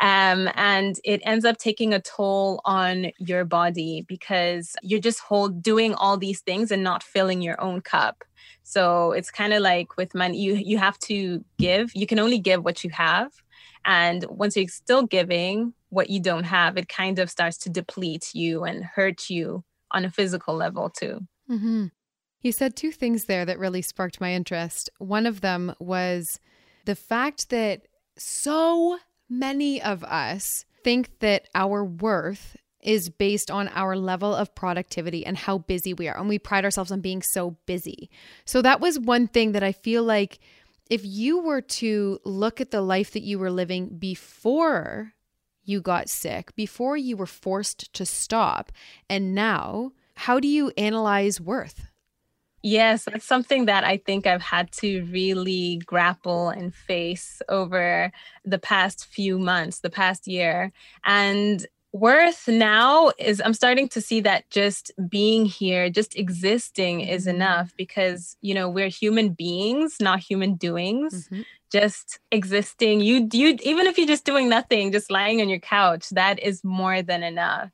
Um, 0.00 0.50
and 0.54 0.96
it 1.04 1.20
ends 1.24 1.44
up 1.44 1.58
taking 1.58 1.94
a 1.94 2.00
toll 2.00 2.60
on 2.64 3.10
your 3.18 3.44
body 3.44 4.04
because 4.06 4.76
you're 4.82 5.00
just 5.00 5.20
hold 5.20 5.62
doing 5.62 5.94
all 5.94 6.16
these 6.16 6.40
things 6.40 6.70
and 6.70 6.82
not 6.82 7.02
filling 7.02 7.40
your 7.40 7.60
own 7.60 7.80
cup. 7.80 8.24
So 8.62 9.12
it's 9.12 9.30
kind 9.30 9.52
of 9.52 9.62
like 9.62 9.96
with 9.96 10.14
money, 10.14 10.38
you 10.38 10.54
you 10.54 10.78
have 10.78 10.98
to 11.00 11.44
give. 11.58 11.90
You 11.94 12.06
can 12.06 12.18
only 12.18 12.38
give 12.38 12.64
what 12.64 12.82
you 12.82 12.90
have. 12.90 13.30
And 13.84 14.24
once 14.28 14.56
you're 14.56 14.68
still 14.68 15.02
giving, 15.02 15.74
what 15.94 16.10
you 16.10 16.20
don't 16.20 16.44
have, 16.44 16.76
it 16.76 16.88
kind 16.88 17.18
of 17.18 17.30
starts 17.30 17.56
to 17.58 17.70
deplete 17.70 18.34
you 18.34 18.64
and 18.64 18.84
hurt 18.84 19.30
you 19.30 19.64
on 19.90 20.04
a 20.04 20.10
physical 20.10 20.54
level 20.54 20.90
too. 20.90 21.20
Mm-hmm. 21.50 21.86
You 22.42 22.52
said 22.52 22.76
two 22.76 22.92
things 22.92 23.24
there 23.24 23.44
that 23.44 23.58
really 23.58 23.80
sparked 23.80 24.20
my 24.20 24.32
interest. 24.32 24.90
One 24.98 25.26
of 25.26 25.40
them 25.40 25.74
was 25.78 26.40
the 26.84 26.94
fact 26.94 27.48
that 27.50 27.86
so 28.18 28.98
many 29.30 29.80
of 29.80 30.04
us 30.04 30.66
think 30.82 31.20
that 31.20 31.48
our 31.54 31.82
worth 31.84 32.56
is 32.82 33.08
based 33.08 33.50
on 33.50 33.68
our 33.68 33.96
level 33.96 34.34
of 34.34 34.54
productivity 34.54 35.24
and 35.24 35.38
how 35.38 35.58
busy 35.58 35.94
we 35.94 36.06
are. 36.06 36.18
And 36.18 36.28
we 36.28 36.38
pride 36.38 36.66
ourselves 36.66 36.92
on 36.92 37.00
being 37.00 37.22
so 37.22 37.56
busy. 37.64 38.10
So 38.44 38.60
that 38.60 38.80
was 38.80 38.98
one 38.98 39.26
thing 39.26 39.52
that 39.52 39.62
I 39.62 39.72
feel 39.72 40.02
like 40.02 40.38
if 40.90 41.00
you 41.02 41.40
were 41.40 41.62
to 41.62 42.20
look 42.24 42.60
at 42.60 42.70
the 42.70 42.82
life 42.82 43.12
that 43.12 43.22
you 43.22 43.38
were 43.38 43.50
living 43.50 43.96
before 43.98 45.14
you 45.64 45.80
got 45.80 46.08
sick, 46.08 46.54
before 46.56 46.96
you 46.96 47.16
were 47.16 47.26
forced 47.26 47.92
to 47.94 48.06
stop, 48.06 48.72
and 49.08 49.34
now, 49.34 49.92
how 50.16 50.38
do 50.40 50.48
you 50.48 50.72
analyze 50.76 51.40
worth? 51.40 51.86
Yes, 52.62 53.04
that's 53.04 53.26
something 53.26 53.66
that 53.66 53.84
I 53.84 53.98
think 53.98 54.26
I've 54.26 54.40
had 54.40 54.72
to 54.72 55.04
really 55.12 55.82
grapple 55.84 56.48
and 56.48 56.74
face 56.74 57.42
over 57.50 58.10
the 58.42 58.58
past 58.58 59.04
few 59.04 59.38
months, 59.38 59.80
the 59.80 59.90
past 59.90 60.26
year. 60.26 60.72
And 61.04 61.66
worth 61.92 62.48
now 62.48 63.12
is 63.18 63.42
I'm 63.44 63.52
starting 63.52 63.88
to 63.90 64.00
see 64.00 64.20
that 64.22 64.48
just 64.50 64.90
being 65.08 65.44
here, 65.44 65.90
just 65.90 66.16
existing 66.18 67.02
is 67.02 67.26
mm-hmm. 67.26 67.36
enough 67.36 67.74
because, 67.76 68.36
you 68.40 68.54
know, 68.54 68.70
we're 68.70 68.88
human 68.88 69.34
beings, 69.34 69.98
not 70.00 70.20
human 70.20 70.54
doings. 70.54 71.26
Mm-hmm. 71.26 71.42
Just 71.74 72.20
existing. 72.30 73.00
You 73.00 73.28
you 73.32 73.58
even 73.62 73.86
if 73.86 73.98
you're 73.98 74.14
just 74.14 74.24
doing 74.24 74.48
nothing, 74.48 74.92
just 74.92 75.10
lying 75.10 75.40
on 75.40 75.48
your 75.48 75.58
couch, 75.58 76.04
that 76.10 76.36
is 76.38 76.62
more 76.62 77.02
than 77.02 77.22
enough. 77.24 77.70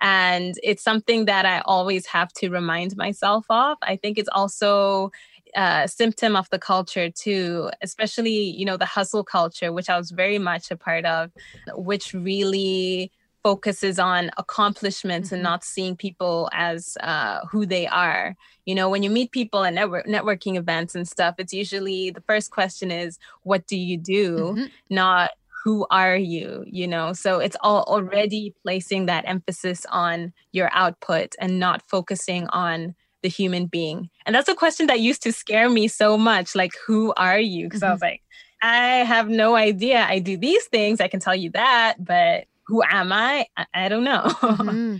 And 0.00 0.54
it's 0.62 0.84
something 0.84 1.24
that 1.24 1.44
I 1.46 1.60
always 1.64 2.04
have 2.06 2.30
to 2.40 2.50
remind 2.50 2.96
myself 2.96 3.46
of. 3.48 3.78
I 3.82 3.96
think 3.96 4.18
it's 4.18 4.28
also 4.40 5.10
uh, 5.56 5.82
a 5.84 5.88
symptom 5.88 6.36
of 6.36 6.46
the 6.50 6.58
culture 6.58 7.10
too, 7.10 7.70
especially, 7.80 8.38
you 8.58 8.66
know, 8.66 8.76
the 8.76 8.84
hustle 8.96 9.24
culture, 9.24 9.72
which 9.72 9.88
I 9.88 9.96
was 9.96 10.10
very 10.10 10.38
much 10.38 10.70
a 10.70 10.76
part 10.76 11.06
of, 11.06 11.30
which 11.74 12.12
really 12.12 13.10
focuses 13.42 13.98
on 13.98 14.30
accomplishments 14.36 15.28
mm-hmm. 15.28 15.36
and 15.36 15.42
not 15.42 15.64
seeing 15.64 15.96
people 15.96 16.48
as 16.52 16.96
uh, 17.00 17.40
who 17.50 17.66
they 17.66 17.86
are. 17.86 18.36
You 18.66 18.74
know, 18.74 18.88
when 18.88 19.02
you 19.02 19.10
meet 19.10 19.32
people 19.32 19.64
at 19.64 19.74
network 19.74 20.06
networking 20.06 20.56
events 20.56 20.94
and 20.94 21.08
stuff, 21.08 21.36
it's 21.38 21.52
usually 21.52 22.10
the 22.10 22.20
first 22.22 22.50
question 22.50 22.90
is, 22.90 23.18
"What 23.42 23.66
do 23.66 23.76
you 23.76 23.96
do?" 23.96 24.36
Mm-hmm. 24.38 24.66
Not 24.90 25.30
who 25.64 25.86
are 25.90 26.16
you 26.16 26.64
you 26.66 26.86
know 26.86 27.12
so 27.12 27.40
it's 27.40 27.56
all 27.60 27.82
already 27.82 28.54
placing 28.62 29.06
that 29.06 29.24
emphasis 29.26 29.84
on 29.90 30.32
your 30.52 30.70
output 30.72 31.34
and 31.40 31.58
not 31.58 31.82
focusing 31.82 32.46
on 32.48 32.94
the 33.22 33.28
human 33.28 33.66
being 33.66 34.08
and 34.24 34.34
that's 34.34 34.48
a 34.48 34.54
question 34.54 34.86
that 34.86 35.00
used 35.00 35.22
to 35.22 35.32
scare 35.32 35.68
me 35.68 35.88
so 35.88 36.16
much 36.16 36.54
like 36.54 36.72
who 36.86 37.12
are 37.16 37.40
you 37.40 37.66
because 37.66 37.80
mm-hmm. 37.80 37.90
i 37.90 37.92
was 37.92 38.00
like 38.00 38.22
i 38.62 38.86
have 39.04 39.28
no 39.28 39.56
idea 39.56 40.06
i 40.08 40.18
do 40.18 40.36
these 40.36 40.64
things 40.66 41.00
i 41.00 41.08
can 41.08 41.20
tell 41.20 41.34
you 41.34 41.50
that 41.50 41.96
but 41.98 42.46
who 42.68 42.82
am 42.88 43.12
i 43.12 43.46
i, 43.56 43.66
I 43.74 43.88
don't 43.88 44.04
know 44.04 44.22
mm-hmm. 44.24 44.96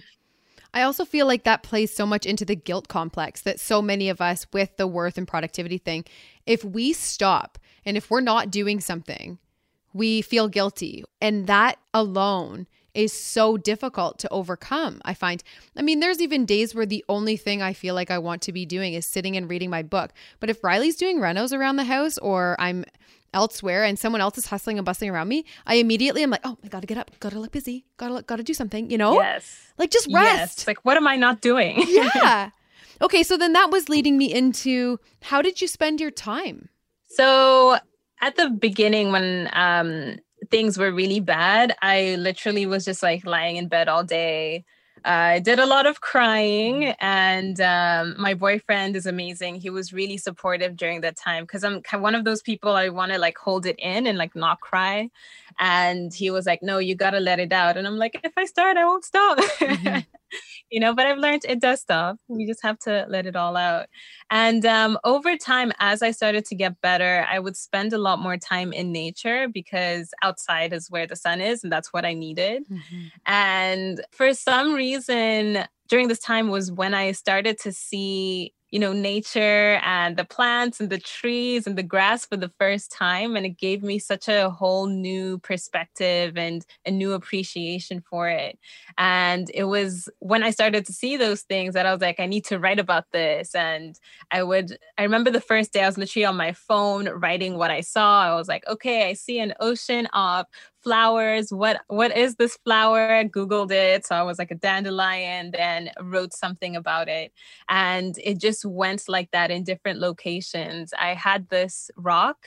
I 0.75 0.83
also 0.83 1.05
feel 1.05 1.27
like 1.27 1.45
that 1.45 1.63
plays 1.63 1.95
so 1.95 2.05
much 2.05 2.27
into 2.27 2.45
the 2.45 2.55
guilt 2.55 2.89
complex 2.89 3.41
that 3.43 3.59
so 3.59 3.81
many 3.81 4.09
of 4.09 4.21
us 4.21 4.47
with 4.53 4.77
the 4.77 4.87
worth 4.87 5.17
and 5.17 5.27
productivity 5.27 5.79
thing, 5.79 6.05
if 6.47 6.63
we 6.63 6.93
stop 6.93 7.59
and 7.87 7.97
if 7.97 8.11
we're 8.11 8.21
not 8.21 8.51
doing 8.51 8.79
something, 8.81 9.39
we 9.95 10.21
feel 10.23 10.49
guilty. 10.49 11.05
And 11.21 11.47
that 11.47 11.79
alone 11.95 12.67
is 12.95 13.13
so 13.13 13.57
difficult 13.57 14.19
to 14.19 14.29
overcome. 14.31 15.01
I 15.05 15.15
find, 15.15 15.43
I 15.77 15.83
mean, 15.83 16.01
there's 16.01 16.21
even 16.21 16.45
days 16.45 16.75
where 16.75 16.87
the 16.87 17.05
only 17.09 17.37
thing 17.37 17.63
I 17.63 17.73
feel 17.73 17.95
like 17.95 18.11
I 18.11 18.19
want 18.19 18.43
to 18.43 18.53
be 18.53 18.67
doing 18.67 18.95
is 18.95 19.07
sitting 19.07 19.37
and 19.37 19.49
reading 19.49 19.71
my 19.71 19.83
book. 19.83 20.13
But 20.41 20.51
if 20.51 20.65
Riley's 20.65 20.97
doing 20.97 21.19
renos 21.19 21.57
around 21.57 21.77
the 21.77 21.85
house 21.85 22.19
or 22.19 22.57
I'm 22.59 22.85
elsewhere 23.35 23.85
and 23.85 23.99
someone 23.99 24.21
else 24.21 24.39
is 24.39 24.47
hustling 24.47 24.79
and 24.79 24.85
bustling 24.85 25.11
around 25.11 25.29
me, 25.29 25.45
I 25.67 25.75
immediately 25.75 26.23
am 26.23 26.31
like, 26.31 26.41
oh, 26.45 26.57
I 26.65 26.69
gotta 26.69 26.87
get 26.87 26.99
up, 26.99 27.11
gotta 27.21 27.39
look 27.39 27.53
busy, 27.53 27.85
gotta 27.97 28.15
look, 28.15 28.27
gotta 28.27 28.43
do 28.43 28.55
something, 28.55 28.91
you 28.91 28.99
know? 28.99 29.21
Yes. 29.21 29.73
Like 29.79 29.91
just 29.91 30.09
rest. 30.13 30.59
Yes. 30.59 30.67
Like, 30.67 30.85
what 30.85 30.97
am 30.97 31.07
I 31.07 31.17
not 31.17 31.41
doing? 31.41 31.85
yeah. 31.89 32.51
Okay, 33.01 33.23
so 33.23 33.37
then 33.37 33.53
that 33.53 33.71
was 33.71 33.89
leading 33.89 34.19
me 34.19 34.33
into 34.33 34.99
how 35.23 35.41
did 35.41 35.61
you 35.61 35.69
spend 35.69 36.01
your 36.01 36.11
time? 36.11 36.69
So 37.07 37.79
at 38.21 38.35
the 38.35 38.51
beginning 38.51 39.13
when 39.13 39.49
um 39.53 40.19
things 40.51 40.79
were 40.79 40.91
really 40.93 41.21
bad, 41.21 41.77
I 41.81 42.17
literally 42.17 42.67
was 42.67 42.85
just 42.85 43.03
like 43.03 43.25
lying 43.25 43.57
in 43.57 43.69
bed 43.69 43.89
all 43.89 44.03
day. 44.03 44.65
Uh, 45.05 45.09
I 45.09 45.39
did 45.39 45.59
a 45.59 45.67
lot 45.67 45.87
of 45.87 46.01
crying, 46.01 46.83
mm. 46.83 46.97
and 47.01 47.61
um, 47.61 48.15
my 48.19 48.35
boyfriend 48.35 48.97
is 48.97 49.07
amazing. 49.07 49.57
He 49.57 49.71
was 49.71 49.93
really 49.93 50.17
supportive 50.17 50.77
during 50.77 51.01
that 51.03 51.17
time 51.17 51.45
because 51.45 51.65
I'm 51.65 51.83
one 52.01 52.15
of 52.15 52.25
those 52.25 52.43
people 52.43 52.73
I 52.73 52.89
want 52.89 53.13
to 53.13 53.19
like 53.19 53.39
hold 53.39 53.67
it 53.67 53.77
in 53.79 54.07
and 54.07 54.19
like 54.19 54.35
not 54.35 54.61
cry. 54.61 55.11
And 55.59 56.13
he 56.13 56.31
was 56.31 56.47
like, 56.47 56.63
"No, 56.63 56.79
you 56.79 56.95
gotta 56.95 57.21
let 57.21 57.41
it 57.41 57.53
out." 57.53 57.77
And 57.77 57.87
I'm 57.87 57.97
like, 57.97 58.21
"If 58.25 58.33
I 58.37 58.45
start, 58.45 58.77
I 58.77 58.85
won't 58.85 59.05
stop." 59.05 59.39
Mm-hmm. 59.39 59.99
you 60.71 60.81
know, 60.81 60.95
but 60.95 61.07
I've 61.07 61.19
learned 61.19 61.43
it 61.49 61.61
does 61.61 61.81
stop. 61.81 62.17
We 62.29 62.47
just 62.47 62.63
have 62.63 62.79
to 62.81 63.07
let 63.09 63.27
it 63.27 63.37
all 63.37 63.57
out. 63.57 63.87
And 64.31 64.65
um, 64.67 64.99
over 65.05 65.37
time, 65.37 65.73
as 65.81 66.03
I 66.03 66.11
started 66.11 66.45
to 66.47 66.55
get 66.55 66.81
better, 66.81 67.27
I 67.31 67.39
would 67.39 67.57
spend 67.57 67.93
a 67.93 67.99
lot 67.99 68.19
more 68.19 68.37
time 68.37 68.73
in 68.73 68.93
nature 68.93 69.49
because 69.49 70.13
outside 70.23 70.73
is 70.73 70.91
where 70.91 71.07
the 71.07 71.17
sun 71.17 71.41
is, 71.41 71.63
and 71.63 71.73
that's 71.73 71.93
what 71.93 72.05
I 72.05 72.15
needed. 72.15 72.65
Mm-hmm. 72.71 73.07
And 73.27 74.05
for 74.13 74.35
some 74.35 74.75
reason, 74.75 75.65
during 75.89 76.09
this 76.09 76.19
time 76.19 76.49
was 76.49 76.71
when 76.71 76.95
I 76.95 77.13
started 77.13 77.59
to 77.61 77.73
see 77.73 78.53
you 78.71 78.79
know, 78.79 78.93
nature 78.93 79.81
and 79.85 80.17
the 80.17 80.25
plants 80.25 80.81
and 80.81 80.91
the 80.91 80.99
trees 80.99 81.67
and 81.67 81.77
the 81.77 81.83
grass 81.83 82.27
for 82.27 82.37
the 82.37 82.51
first 82.59 82.93
time. 82.93 83.37
And 83.37 83.47
it 83.47 83.57
gave 83.59 83.83
me 83.83 83.99
such 83.99 84.29
a 84.29 84.51
whole 84.51 84.87
new 84.87 85.39
perspective 85.39 86.37
and 86.37 86.65
a 86.85 86.91
new 86.91 87.13
appreciation 87.13 88.03
for 88.09 88.29
it. 88.29 88.59
And 88.99 89.51
it 89.55 89.65
was 89.65 90.09
when 90.19 90.43
I 90.43 90.51
started 90.51 90.85
to 90.87 90.93
see 90.93 91.17
those 91.17 91.43
things 91.43 91.75
that 91.75 91.87
I 91.87 91.93
was 91.93 92.03
like, 92.03 92.21
I 92.21 92.27
need 92.27 92.45
to 92.47 92.59
write 92.59 92.79
about 92.79 93.07
this. 93.13 93.55
And 93.55 93.99
I 94.31 94.43
would, 94.43 94.77
I 94.99 95.03
remember 95.03 95.31
the 95.31 95.41
first 95.41 95.73
day 95.73 95.83
I 95.83 95.87
was 95.87 95.99
literally 95.99 96.27
on 96.27 96.37
my 96.37 96.53
phone 96.53 97.09
writing 97.09 97.57
what 97.57 97.71
I 97.71 97.81
saw. 97.81 98.23
I 98.23 98.35
was 98.35 98.49
like, 98.49 98.67
okay, 98.67 99.09
I 99.09 99.15
see 99.15 99.39
an 99.39 99.55
ocean 99.61 100.07
of 100.13 100.47
flowers. 100.83 101.53
What 101.53 101.81
what 101.89 102.17
is 102.17 102.37
this 102.37 102.57
flower? 102.65 103.11
I 103.11 103.25
googled 103.25 103.71
it. 103.71 104.07
So 104.07 104.15
i 104.15 104.23
was 104.23 104.39
like 104.39 104.51
a 104.51 104.55
dandelion 104.55 105.51
then 105.53 105.91
wrote 106.01 106.33
something 106.33 106.77
about 106.77 107.09
it. 107.09 107.33
And 107.69 108.17
it 108.23 108.39
just 108.41 108.65
went 108.65 109.09
like 109.09 109.31
that 109.33 109.51
in 109.51 109.65
different 109.65 109.99
locations. 110.01 110.93
I 110.99 111.15
had 111.15 111.49
this 111.49 111.91
rock 111.97 112.47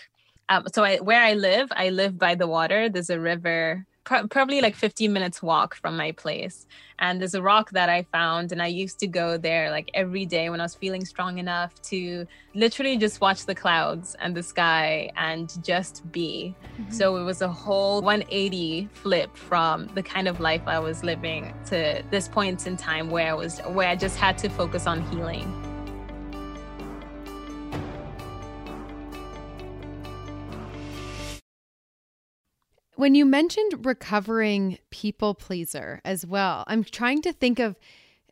um, 0.49 0.65
so 0.73 0.83
I, 0.83 0.97
where 0.97 1.21
i 1.23 1.33
live 1.33 1.69
i 1.71 1.89
live 1.89 2.17
by 2.17 2.35
the 2.35 2.47
water. 2.47 2.89
There's 2.89 3.09
a 3.09 3.19
river 3.19 3.85
pro- 4.03 4.27
probably 4.27 4.61
like 4.61 4.75
15 4.75 5.11
minutes 5.11 5.41
walk 5.41 5.75
from 5.75 5.97
my 5.97 6.11
place. 6.11 6.67
And 6.99 7.19
there's 7.19 7.33
a 7.33 7.41
rock 7.41 7.71
that 7.71 7.89
i 7.89 8.03
found 8.03 8.51
and 8.51 8.61
i 8.61 8.67
used 8.67 8.99
to 8.99 9.07
go 9.07 9.37
there 9.37 9.71
like 9.71 9.89
every 9.93 10.25
day 10.25 10.49
when 10.49 10.59
i 10.59 10.63
was 10.63 10.75
feeling 10.75 11.03
strong 11.03 11.37
enough 11.39 11.81
to 11.81 12.27
literally 12.53 12.97
just 12.97 13.21
watch 13.21 13.45
the 13.45 13.55
clouds 13.55 14.15
and 14.19 14.35
the 14.35 14.43
sky 14.43 15.09
and 15.15 15.63
just 15.63 16.09
be. 16.11 16.55
Mm-hmm. 16.79 16.91
so 16.91 17.17
it 17.17 17.23
was 17.23 17.41
a 17.41 17.47
whole 17.47 18.01
180 18.01 18.89
flip 18.93 19.35
from 19.35 19.87
the 19.95 20.03
kind 20.03 20.27
of 20.27 20.39
life 20.39 20.61
i 20.67 20.79
was 20.79 21.03
living 21.03 21.53
to 21.65 22.03
this 22.11 22.27
point 22.27 22.67
in 22.67 22.77
time 22.77 23.09
where 23.09 23.29
i 23.31 23.33
was 23.33 23.59
where 23.69 23.89
i 23.89 23.95
just 23.95 24.17
had 24.17 24.37
to 24.37 24.49
focus 24.49 24.87
on 24.87 25.01
healing 25.11 25.60
When 32.95 33.15
you 33.15 33.25
mentioned 33.25 33.85
recovering 33.85 34.77
people 34.89 35.33
pleaser 35.33 36.01
as 36.03 36.25
well, 36.25 36.63
I'm 36.67 36.83
trying 36.83 37.21
to 37.23 37.33
think 37.33 37.59
of, 37.59 37.77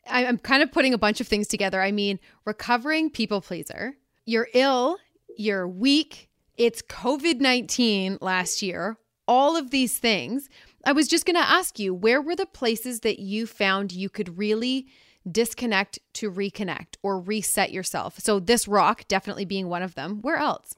I'm 0.06 0.38
kind 0.38 0.62
of 0.62 0.70
putting 0.70 0.94
a 0.94 0.98
bunch 0.98 1.20
of 1.20 1.26
things 1.26 1.48
together. 1.48 1.80
I 1.80 1.92
mean, 1.92 2.18
recovering 2.44 3.10
people 3.10 3.40
pleaser, 3.40 3.94
you're 4.26 4.48
ill, 4.54 4.98
you're 5.36 5.66
weak, 5.66 6.28
it's 6.56 6.82
COVID 6.82 7.40
19 7.40 8.18
last 8.20 8.60
year, 8.60 8.98
all 9.26 9.56
of 9.56 9.70
these 9.70 9.98
things. 9.98 10.48
I 10.84 10.92
was 10.92 11.08
just 11.08 11.24
going 11.24 11.36
to 11.36 11.40
ask 11.40 11.78
you, 11.78 11.94
where 11.94 12.20
were 12.20 12.36
the 12.36 12.46
places 12.46 13.00
that 13.00 13.18
you 13.18 13.46
found 13.46 13.92
you 13.92 14.10
could 14.10 14.38
really 14.38 14.86
disconnect 15.30 15.98
to 16.14 16.30
reconnect 16.30 16.96
or 17.02 17.18
reset 17.18 17.72
yourself? 17.72 18.18
So, 18.18 18.40
this 18.40 18.68
rock 18.68 19.08
definitely 19.08 19.46
being 19.46 19.68
one 19.68 19.82
of 19.82 19.94
them. 19.94 20.20
Where 20.20 20.36
else? 20.36 20.74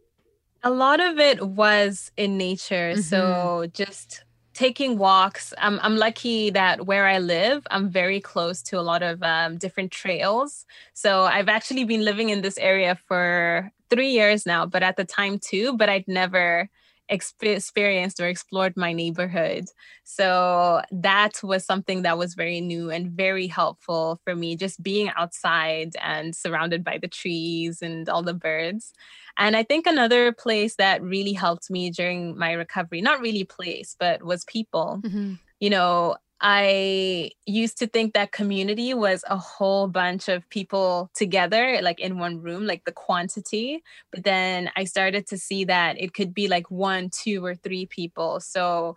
A 0.63 0.71
lot 0.71 1.01
of 1.01 1.19
it 1.19 1.47
was 1.47 2.13
in 2.17 2.39
nature. 2.39 2.93
Mm-hmm. 2.93 3.01
So 3.01 3.67
just 3.73 4.25
taking 4.55 4.99
walks. 4.99 5.55
I'm, 5.59 5.81
I'm 5.83 5.97
lucky 5.97 6.51
that 6.51 6.87
where 6.87 7.07
I 7.07 7.19
live, 7.19 7.67
I'm 7.71 7.89
very 7.89 8.21
close 8.21 8.63
to 8.65 8.79
a 8.79 8.83
lot 8.83 9.03
of 9.03 9.23
um, 9.23 9.57
different 9.57 9.91
trails. 9.91 10.67
So 10.93 11.23
I've 11.23 11.49
actually 11.49 11.85
been 11.85 12.05
living 12.05 12.29
in 12.29 12.43
this 12.43 12.59
area 12.59 12.99
for 13.09 13.71
three 13.89 14.11
years 14.11 14.45
now, 14.47 14.67
but 14.67 14.83
at 14.83 14.97
the 14.97 15.05
time 15.05 15.39
too, 15.39 15.77
but 15.77 15.89
I'd 15.89 16.07
never 16.07 16.69
experienced 17.13 18.19
or 18.21 18.27
explored 18.27 18.77
my 18.77 18.93
neighborhood. 18.93 19.67
So 20.05 20.81
that 20.91 21.41
was 21.43 21.65
something 21.65 22.03
that 22.03 22.19
was 22.19 22.35
very 22.35 22.61
new 22.61 22.91
and 22.91 23.13
very 23.13 23.47
helpful 23.47 24.21
for 24.25 24.35
me, 24.35 24.57
just 24.57 24.83
being 24.83 25.11
outside 25.17 25.95
and 26.03 26.35
surrounded 26.35 26.83
by 26.83 26.99
the 26.99 27.09
trees 27.09 27.83
and 27.83 28.09
all 28.09 28.23
the 28.23 28.35
birds. 28.35 28.93
And 29.39 29.57
I 29.57 29.63
think 29.63 29.87
another 29.87 30.33
place 30.33 30.77
that 30.77 31.03
really 31.03 31.33
helped 31.33 31.71
me 31.71 31.91
during 31.91 32.37
my 32.37 32.53
recovery, 32.53 33.01
not 33.01 33.21
really 33.21 33.45
place, 33.45 33.97
but 33.99 34.23
was 34.23 34.45
people. 34.45 35.01
Mm-hmm. 35.03 35.35
You 35.61 35.71
know, 35.71 36.17
I 36.45 37.31
used 37.47 37.79
to 37.79 37.87
think 37.87 38.15
that 38.15 38.33
community 38.33 38.95
was 38.95 39.25
a 39.29 39.37
whole 39.37 39.87
bunch 39.87 40.29
of 40.29 40.49
people 40.51 41.09
together, 41.15 41.79
like 41.83 42.01
in 42.01 42.19
one 42.19 42.43
room, 42.43 42.67
like 42.67 42.85
the 42.85 42.91
quantity. 42.93 43.83
But 44.11 44.25
then 44.25 44.69
I 44.75 44.85
started 44.85 45.29
to 45.29 45.39
see 45.39 45.65
that 45.67 46.01
it 46.01 46.15
could 46.15 46.35
be 46.35 46.49
like 46.49 46.69
one, 46.69 47.11
two, 47.11 47.45
or 47.45 47.55
three 47.55 47.87
people. 47.87 48.41
So 48.41 48.97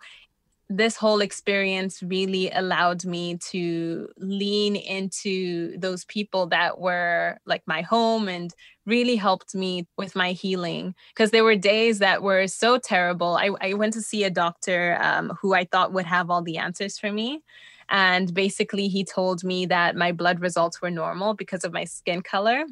this 0.68 0.96
whole 0.96 1.20
experience 1.20 2.02
really 2.02 2.50
allowed 2.50 3.04
me 3.04 3.36
to 3.50 4.08
lean 4.18 4.74
into 4.74 5.76
those 5.78 6.04
people 6.06 6.46
that 6.48 6.80
were 6.80 7.38
like 7.46 7.62
my 7.66 7.82
home 7.82 8.28
and 8.28 8.52
really 8.84 9.16
helped 9.16 9.54
me 9.54 9.86
with 9.96 10.16
my 10.16 10.32
healing. 10.32 10.94
Because 11.14 11.30
there 11.30 11.44
were 11.44 11.56
days 11.56 12.00
that 12.00 12.22
were 12.22 12.48
so 12.48 12.78
terrible. 12.78 13.36
I, 13.36 13.50
I 13.60 13.74
went 13.74 13.92
to 13.94 14.02
see 14.02 14.24
a 14.24 14.30
doctor 14.30 14.98
um, 15.00 15.32
who 15.40 15.54
i 15.54 15.64
thought 15.64 15.92
would 15.92 16.06
have 16.06 16.30
all 16.30 16.42
the 16.42 16.58
answers 16.58 16.98
for 16.98 17.12
me. 17.12 17.42
And 17.88 18.34
basically 18.34 18.88
he 18.88 19.04
told 19.04 19.44
me 19.44 19.66
that 19.66 19.94
my 19.94 20.10
blood 20.10 20.40
results 20.40 20.82
were 20.82 20.90
normal 20.90 21.34
because 21.34 21.62
of 21.64 21.72
my 21.72 21.84
skin 21.84 22.22
color 22.22 22.64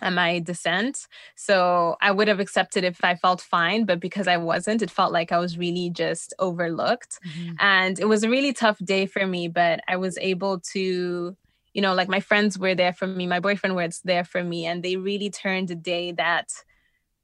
and 0.00 0.14
my 0.14 0.38
descent. 0.38 1.06
So 1.36 1.96
I 2.00 2.10
would 2.10 2.28
have 2.28 2.40
accepted 2.40 2.84
if 2.84 3.02
I 3.02 3.14
felt 3.14 3.40
fine, 3.40 3.84
but 3.84 4.00
because 4.00 4.28
I 4.28 4.36
wasn't, 4.36 4.82
it 4.82 4.90
felt 4.90 5.12
like 5.12 5.32
I 5.32 5.38
was 5.38 5.58
really 5.58 5.90
just 5.90 6.34
overlooked. 6.38 7.18
Mm-hmm. 7.26 7.54
And 7.60 7.98
it 7.98 8.06
was 8.06 8.22
a 8.22 8.28
really 8.28 8.52
tough 8.52 8.78
day 8.84 9.06
for 9.06 9.26
me, 9.26 9.48
but 9.48 9.80
I 9.88 9.96
was 9.96 10.18
able 10.18 10.60
to, 10.72 11.36
you 11.72 11.82
know, 11.82 11.94
like 11.94 12.08
my 12.08 12.20
friends 12.20 12.58
were 12.58 12.74
there 12.74 12.92
for 12.92 13.06
me, 13.06 13.26
my 13.26 13.40
boyfriend 13.40 13.74
was 13.74 14.00
there 14.04 14.24
for 14.24 14.42
me, 14.42 14.66
and 14.66 14.82
they 14.82 14.96
really 14.96 15.30
turned 15.30 15.70
a 15.70 15.74
day 15.74 16.12
that 16.12 16.48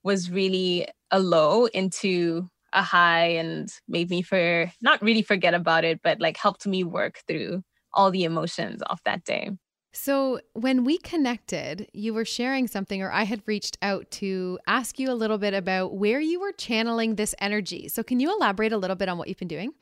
was 0.03 0.31
really 0.31 0.89
a 1.11 1.21
low 1.21 1.67
into 1.67 2.49
a 2.73 2.83
high 2.83 3.27
and 3.27 3.71
made 3.87 4.11
me 4.11 4.23
for 4.23 4.73
not 4.81 5.03
really 5.03 5.23
forget 5.23 5.55
about 5.55 5.85
it, 5.85 6.01
but 6.03 6.21
like 6.21 6.37
helped 6.37 6.67
me 6.67 6.85
work 6.85 7.21
through 7.29 7.63
all 7.93 8.11
the 8.11 8.25
emotions 8.25 8.83
of 8.89 8.99
that 9.05 9.25
day. 9.25 9.51
So, 9.95 10.41
when 10.55 10.85
we 10.85 10.97
connected, 10.97 11.89
you 11.93 12.15
were 12.15 12.25
sharing 12.25 12.67
something, 12.67 13.03
or 13.03 13.13
I 13.13 13.25
had 13.25 13.43
reached 13.45 13.77
out 13.83 14.11
to 14.13 14.59
ask 14.67 14.99
you 14.99 15.11
a 15.11 15.15
little 15.15 15.37
bit 15.37 15.53
about 15.53 15.95
where 15.95 16.19
you 16.19 16.41
were 16.41 16.53
channeling 16.53 17.17
this 17.17 17.35
energy. 17.39 17.89
So, 17.89 18.03
can 18.03 18.19
you 18.19 18.35
elaborate 18.35 18.73
a 18.73 18.79
little 18.79 18.97
bit 18.97 19.11
on 19.11 19.19
what 19.19 19.29
you've 19.29 19.39
been 19.39 19.49
doing? 19.49 19.75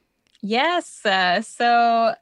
Yes. 0.42 1.06
Uh, 1.06 1.42
so, 1.42 2.14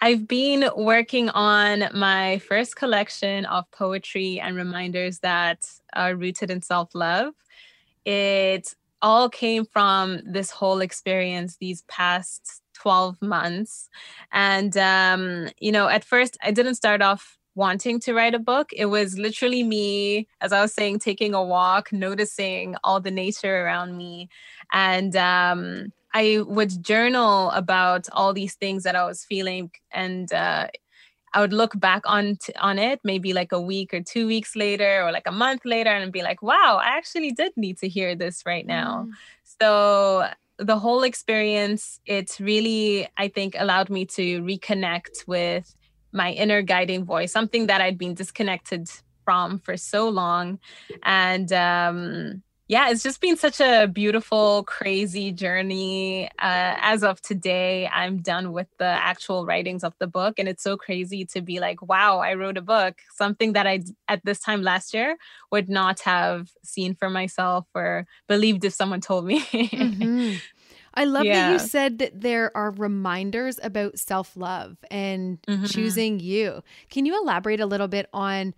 I've 0.00 0.26
been 0.26 0.68
working 0.76 1.28
on 1.30 1.84
my 1.94 2.38
first 2.40 2.74
collection 2.74 3.46
of 3.46 3.70
poetry 3.70 4.40
and 4.40 4.56
reminders 4.56 5.20
that 5.20 5.70
are 5.94 6.16
rooted 6.16 6.50
in 6.50 6.62
self 6.62 6.94
love. 6.94 7.32
It 8.04 8.74
all 9.00 9.28
came 9.30 9.64
from 9.64 10.20
this 10.24 10.50
whole 10.50 10.80
experience 10.80 11.56
these 11.56 11.82
past 11.82 12.62
12 12.76 13.20
months. 13.22 13.88
And, 14.32 14.76
um, 14.76 15.48
you 15.58 15.72
know, 15.72 15.88
at 15.88 16.04
first 16.04 16.36
I 16.42 16.50
didn't 16.50 16.76
start 16.76 17.02
off 17.02 17.36
wanting 17.54 17.98
to 18.00 18.12
write 18.12 18.34
a 18.34 18.38
book. 18.38 18.70
It 18.72 18.86
was 18.86 19.18
literally 19.18 19.62
me, 19.62 20.28
as 20.40 20.52
I 20.52 20.60
was 20.60 20.74
saying, 20.74 20.98
taking 20.98 21.34
a 21.34 21.42
walk, 21.42 21.92
noticing 21.92 22.76
all 22.84 23.00
the 23.00 23.10
nature 23.10 23.64
around 23.64 23.96
me. 23.96 24.28
And 24.72 25.16
um, 25.16 25.92
I 26.12 26.40
would 26.46 26.84
journal 26.84 27.50
about 27.50 28.06
all 28.12 28.32
these 28.32 28.54
things 28.54 28.82
that 28.84 28.94
I 28.94 29.04
was 29.04 29.24
feeling. 29.24 29.70
And 29.90 30.30
uh, 30.32 30.68
I 31.32 31.40
would 31.40 31.52
look 31.52 31.78
back 31.78 32.02
on 32.06 32.36
t- 32.36 32.52
on 32.60 32.78
it 32.78 33.00
maybe 33.04 33.32
like 33.32 33.52
a 33.52 33.60
week 33.60 33.92
or 33.92 34.00
two 34.00 34.26
weeks 34.26 34.56
later 34.56 35.02
or 35.02 35.12
like 35.12 35.26
a 35.26 35.32
month 35.32 35.62
later 35.64 35.90
and 35.90 36.12
be 36.12 36.22
like, 36.22 36.42
wow, 36.42 36.80
I 36.82 36.96
actually 36.96 37.32
did 37.32 37.52
need 37.56 37.78
to 37.78 37.88
hear 37.88 38.14
this 38.14 38.42
right 38.46 38.66
now. 38.66 39.06
Mm. 39.06 39.12
So 39.60 40.28
the 40.58 40.78
whole 40.78 41.02
experience, 41.02 42.00
it's 42.06 42.40
really, 42.40 43.08
I 43.16 43.28
think, 43.28 43.54
allowed 43.58 43.90
me 43.90 44.06
to 44.06 44.42
reconnect 44.42 45.26
with 45.26 45.74
my 46.12 46.32
inner 46.32 46.62
guiding 46.62 47.04
voice, 47.04 47.32
something 47.32 47.66
that 47.66 47.80
I'd 47.80 47.98
been 47.98 48.14
disconnected 48.14 48.88
from 49.24 49.58
for 49.58 49.76
so 49.76 50.08
long. 50.08 50.58
And 51.02 51.52
um, 51.52 52.42
yeah, 52.68 52.90
it's 52.90 53.02
just 53.04 53.20
been 53.20 53.36
such 53.36 53.60
a 53.60 53.86
beautiful, 53.86 54.64
crazy 54.64 55.30
journey. 55.30 56.26
Uh, 56.40 56.74
as 56.80 57.04
of 57.04 57.22
today, 57.22 57.86
I'm 57.86 58.18
done 58.18 58.52
with 58.52 58.66
the 58.78 58.84
actual 58.84 59.46
writings 59.46 59.84
of 59.84 59.94
the 60.00 60.08
book. 60.08 60.40
And 60.40 60.48
it's 60.48 60.64
so 60.64 60.76
crazy 60.76 61.24
to 61.26 61.40
be 61.40 61.60
like, 61.60 61.80
wow, 61.80 62.18
I 62.18 62.34
wrote 62.34 62.56
a 62.56 62.62
book, 62.62 62.98
something 63.14 63.52
that 63.52 63.68
I, 63.68 63.84
at 64.08 64.24
this 64.24 64.40
time 64.40 64.62
last 64.62 64.94
year, 64.94 65.16
would 65.52 65.68
not 65.68 66.00
have 66.00 66.50
seen 66.64 66.96
for 66.96 67.08
myself 67.08 67.66
or 67.72 68.04
believed 68.26 68.64
if 68.64 68.74
someone 68.74 69.00
told 69.00 69.26
me. 69.26 69.40
mm-hmm. 69.42 70.34
I 70.94 71.04
love 71.04 71.26
yeah. 71.26 71.48
that 71.48 71.52
you 71.52 71.58
said 71.60 71.98
that 71.98 72.22
there 72.22 72.56
are 72.56 72.70
reminders 72.70 73.60
about 73.62 73.98
self 73.98 74.34
love 74.34 74.78
and 74.90 75.40
mm-hmm. 75.42 75.66
choosing 75.66 76.18
you. 76.18 76.62
Can 76.88 77.04
you 77.04 77.20
elaborate 77.20 77.60
a 77.60 77.66
little 77.66 77.86
bit 77.86 78.08
on 78.14 78.54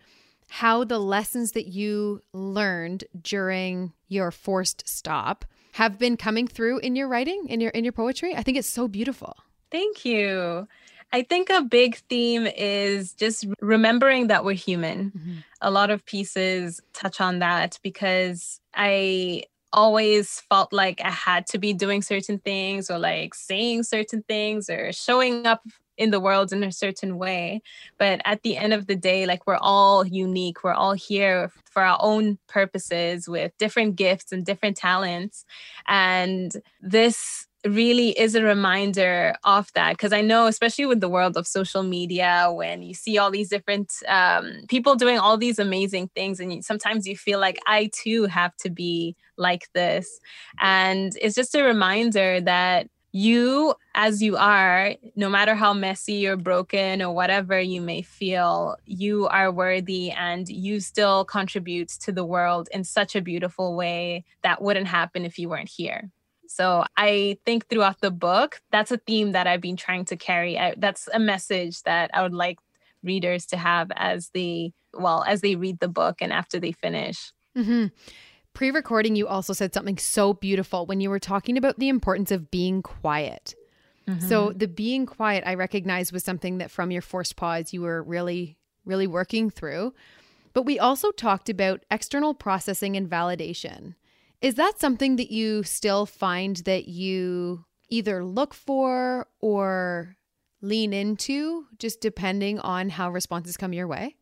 how 0.49 0.85
the 0.85 0.99
lessons 0.99 1.53
that 1.53 1.69
you 1.69 2.23
learned 2.33 3.05
during 3.21 3.93
your 4.09 4.31
forced 4.31 4.89
stop 4.89 5.45
have 5.73 5.99
been 5.99 6.17
coming 6.17 6.49
through 6.49 6.79
in 6.79 6.97
your 6.97 7.09
writing, 7.09 7.47
in 7.49 7.61
your 7.61 7.71
in 7.71 7.85
your 7.85 7.93
poetry? 7.93 8.35
I 8.35 8.43
think 8.43 8.57
it's 8.57 8.69
so 8.69 8.89
beautiful. 8.89 9.37
Thank 9.71 10.05
you. 10.05 10.67
I 11.13 11.23
think 11.23 11.49
a 11.49 11.63
big 11.63 11.97
theme 12.11 12.47
is 12.47 13.15
just 13.15 13.47
remembering 13.61 14.27
that 14.27 14.45
we're 14.45 14.53
human. 14.53 15.11
Mm-hmm. 15.11 15.37
A 15.63 15.71
lot 15.71 15.91
of 15.91 16.05
pieces 16.05 16.81
touch 16.93 17.21
on 17.21 17.39
that 17.39 17.79
because 17.83 18.61
I 18.75 19.45
always 19.73 20.41
felt 20.49 20.73
like 20.73 21.01
I 21.03 21.11
had 21.11 21.47
to 21.49 21.59
be 21.59 21.73
doing 21.73 22.03
certain 22.03 22.39
things 22.39 22.91
or 22.91 22.99
like 22.99 23.35
saying 23.35 23.85
certain 23.85 24.23
things 24.23 24.69
or 24.69 24.93
showing 24.93 25.47
up 25.47 25.63
in 25.99 26.11
the 26.11 26.21
world 26.21 26.53
in 26.53 26.63
a 26.63 26.73
certain 26.73 27.19
way. 27.19 27.61
But 27.99 28.23
at 28.25 28.43
the 28.43 28.57
end 28.57 28.73
of 28.73 28.87
the 28.87 28.97
day, 28.97 29.27
like 29.27 29.47
we're 29.47 29.59
all 29.61 30.07
unique. 30.07 30.65
We're 30.65 30.73
all 30.73 30.95
here 30.95 31.53
for 31.65 31.83
our 31.83 31.99
own 32.01 32.39
purposes 32.49 33.29
with 33.29 33.53
different 33.59 33.97
gifts 33.97 34.33
and 34.33 34.47
different 34.47 34.77
talents. 34.77 35.45
And 35.87 36.53
this 36.81 37.49
really 37.67 38.11
is 38.11 38.37
a 38.37 38.43
reminder 38.43 39.35
of 39.43 39.73
that 39.73 39.93
because 39.93 40.13
i 40.13 40.21
know 40.21 40.47
especially 40.47 40.87
with 40.87 41.01
the 41.01 41.09
world 41.09 41.37
of 41.37 41.45
social 41.45 41.83
media 41.83 42.49
when 42.53 42.83
you 42.83 42.95
see 42.95 43.19
all 43.19 43.33
these 43.33 43.49
different 43.49 43.93
um, 44.07 44.63
people 44.69 44.95
doing 44.95 45.19
all 45.19 45.37
these 45.37 45.59
amazing 45.59 46.09
things 46.15 46.39
and 46.39 46.53
you, 46.53 46.63
sometimes 46.63 47.05
you 47.05 47.17
feel 47.17 47.41
like 47.41 47.59
i 47.67 47.91
too 47.93 48.27
have 48.27 48.57
to 48.57 48.71
be 48.71 49.17
like 49.37 49.69
this 49.75 50.21
and 50.61 51.13
it's 51.21 51.35
just 51.35 51.55
a 51.57 51.63
reminder 51.65 52.41
that 52.41 52.87
you 53.11 53.75
as 53.95 54.23
you 54.23 54.37
are 54.37 54.95
no 55.17 55.31
matter 55.31 55.55
how 55.55 55.73
messy 55.73 56.27
or 56.27 56.37
broken 56.37 57.01
or 57.01 57.15
whatever 57.15 57.59
you 57.59 57.81
may 57.81 58.03
feel 58.03 58.77
you 58.85 59.27
are 59.29 59.51
worthy 59.51 60.11
and 60.11 60.49
you 60.49 60.79
still 60.79 61.25
contribute 61.25 61.89
to 61.89 62.13
the 62.13 62.25
world 62.25 62.69
in 62.71 62.85
such 62.85 63.17
a 63.17 63.23
beautiful 63.23 63.75
way 63.75 64.25
that 64.43 64.61
wouldn't 64.61 64.89
happen 64.89 65.25
if 65.25 65.39
you 65.39 65.49
weren't 65.49 65.71
here 65.71 66.11
so 66.49 66.85
I 66.97 67.37
think 67.45 67.69
throughout 67.69 68.01
the 68.01 68.11
book, 68.11 68.63
that's 68.73 68.91
a 68.91 68.97
theme 68.97 69.33
that 69.33 69.47
I've 69.47 69.61
been 69.61 69.77
trying 69.77 70.07
to 70.07 70.17
carry 70.17 70.57
out. 70.57 70.81
That's 70.81 71.07
a 71.13 71.19
message 71.19 71.83
that 71.83 72.11
I 72.15 72.23
would 72.23 72.33
like 72.33 72.59
readers 73.03 73.47
to 73.47 73.57
have 73.59 73.93
as 73.95 74.31
they, 74.33 74.73
well, 74.95 75.23
as 75.25 75.43
they 75.43 75.57
read 75.57 75.79
the 75.79 75.89
book 75.89 76.17
and 76.21 76.33
after 76.33 76.59
they 76.59 76.73
finish. 76.73 77.33
Mm-hmm. 77.57 77.87
Pre 78.59 78.73
recording, 78.73 79.15
you 79.15 79.29
also 79.29 79.53
said 79.53 79.73
something 79.73 79.99
so 79.99 80.35
beautiful 80.35 80.85
when 80.85 81.01
you 81.01 81.11
were 81.11 81.21
talking 81.21 81.57
about 81.57 81.79
the 81.79 81.89
importance 81.89 82.33
of 82.33 82.51
being 82.51 82.83
quiet. 82.83 83.55
Mm-hmm. 84.09 84.27
So 84.27 84.51
the 84.51 84.67
being 84.67 85.07
quiet, 85.07 85.45
I 85.47 85.55
recognize 85.55 86.11
was 86.11 86.25
something 86.25 86.59
that 86.59 86.73
from 86.73 86.91
your 86.91 87.01
forced 87.01 87.37
pause, 87.37 87.73
you 87.73 87.83
were 87.83 88.03
really, 88.03 88.59
really 88.85 89.07
working 89.07 89.49
through. 89.49 89.95
But 90.55 90.65
we 90.65 90.77
also 90.77 91.13
talked 91.13 91.49
about 91.49 91.85
external 91.89 92.35
processing 92.35 92.97
and 92.97 93.09
validation. 93.09 93.95
Is 94.43 94.57
that 94.57 94.81
something 94.81 95.15
that 95.15 95.31
you 95.31 95.63
still 95.63 96.05
find 96.05 96.57
that 96.57 96.89
you 96.89 97.65
either 97.91 98.25
look 98.25 98.55
for 98.55 99.29
or 99.39 100.17
lean 100.63 100.93
into, 100.93 101.67
just 101.79 102.01
depending 102.01 102.59
on 102.59 102.89
how 102.89 103.09
responses 103.09 103.57
come 103.57 103.73
your 103.73 103.87
way? 103.87 104.17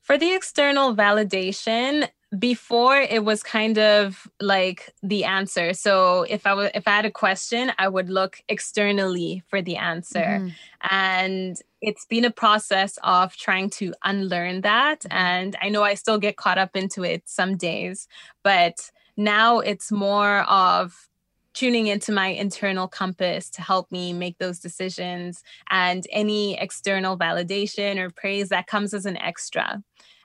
For 0.00 0.18
the 0.18 0.34
external 0.34 0.96
validation, 0.96 2.08
before 2.38 2.96
it 2.96 3.24
was 3.24 3.42
kind 3.42 3.78
of 3.78 4.26
like 4.40 4.94
the 5.02 5.24
answer 5.24 5.74
so 5.74 6.22
if 6.22 6.46
i 6.46 6.54
was 6.54 6.70
if 6.74 6.88
i 6.88 6.90
had 6.90 7.04
a 7.04 7.10
question 7.10 7.70
i 7.78 7.86
would 7.86 8.08
look 8.08 8.40
externally 8.48 9.42
for 9.48 9.60
the 9.60 9.76
answer 9.76 10.40
mm-hmm. 10.40 10.48
and 10.90 11.60
it's 11.82 12.06
been 12.06 12.24
a 12.24 12.30
process 12.30 12.98
of 13.02 13.36
trying 13.36 13.68
to 13.68 13.92
unlearn 14.04 14.62
that 14.62 15.00
mm-hmm. 15.00 15.16
and 15.16 15.56
i 15.60 15.68
know 15.68 15.82
i 15.82 15.92
still 15.92 16.18
get 16.18 16.36
caught 16.36 16.58
up 16.58 16.74
into 16.74 17.02
it 17.04 17.22
some 17.26 17.56
days 17.56 18.08
but 18.42 18.90
now 19.16 19.58
it's 19.58 19.92
more 19.92 20.40
of 20.42 21.08
tuning 21.54 21.86
into 21.86 22.12
my 22.12 22.28
internal 22.28 22.88
compass 22.88 23.50
to 23.50 23.62
help 23.62 23.90
me 23.92 24.12
make 24.12 24.38
those 24.38 24.58
decisions 24.58 25.42
and 25.70 26.06
any 26.10 26.58
external 26.58 27.18
validation 27.18 27.98
or 27.98 28.10
praise 28.10 28.48
that 28.48 28.66
comes 28.66 28.94
as 28.94 29.04
an 29.04 29.16
extra. 29.18 29.82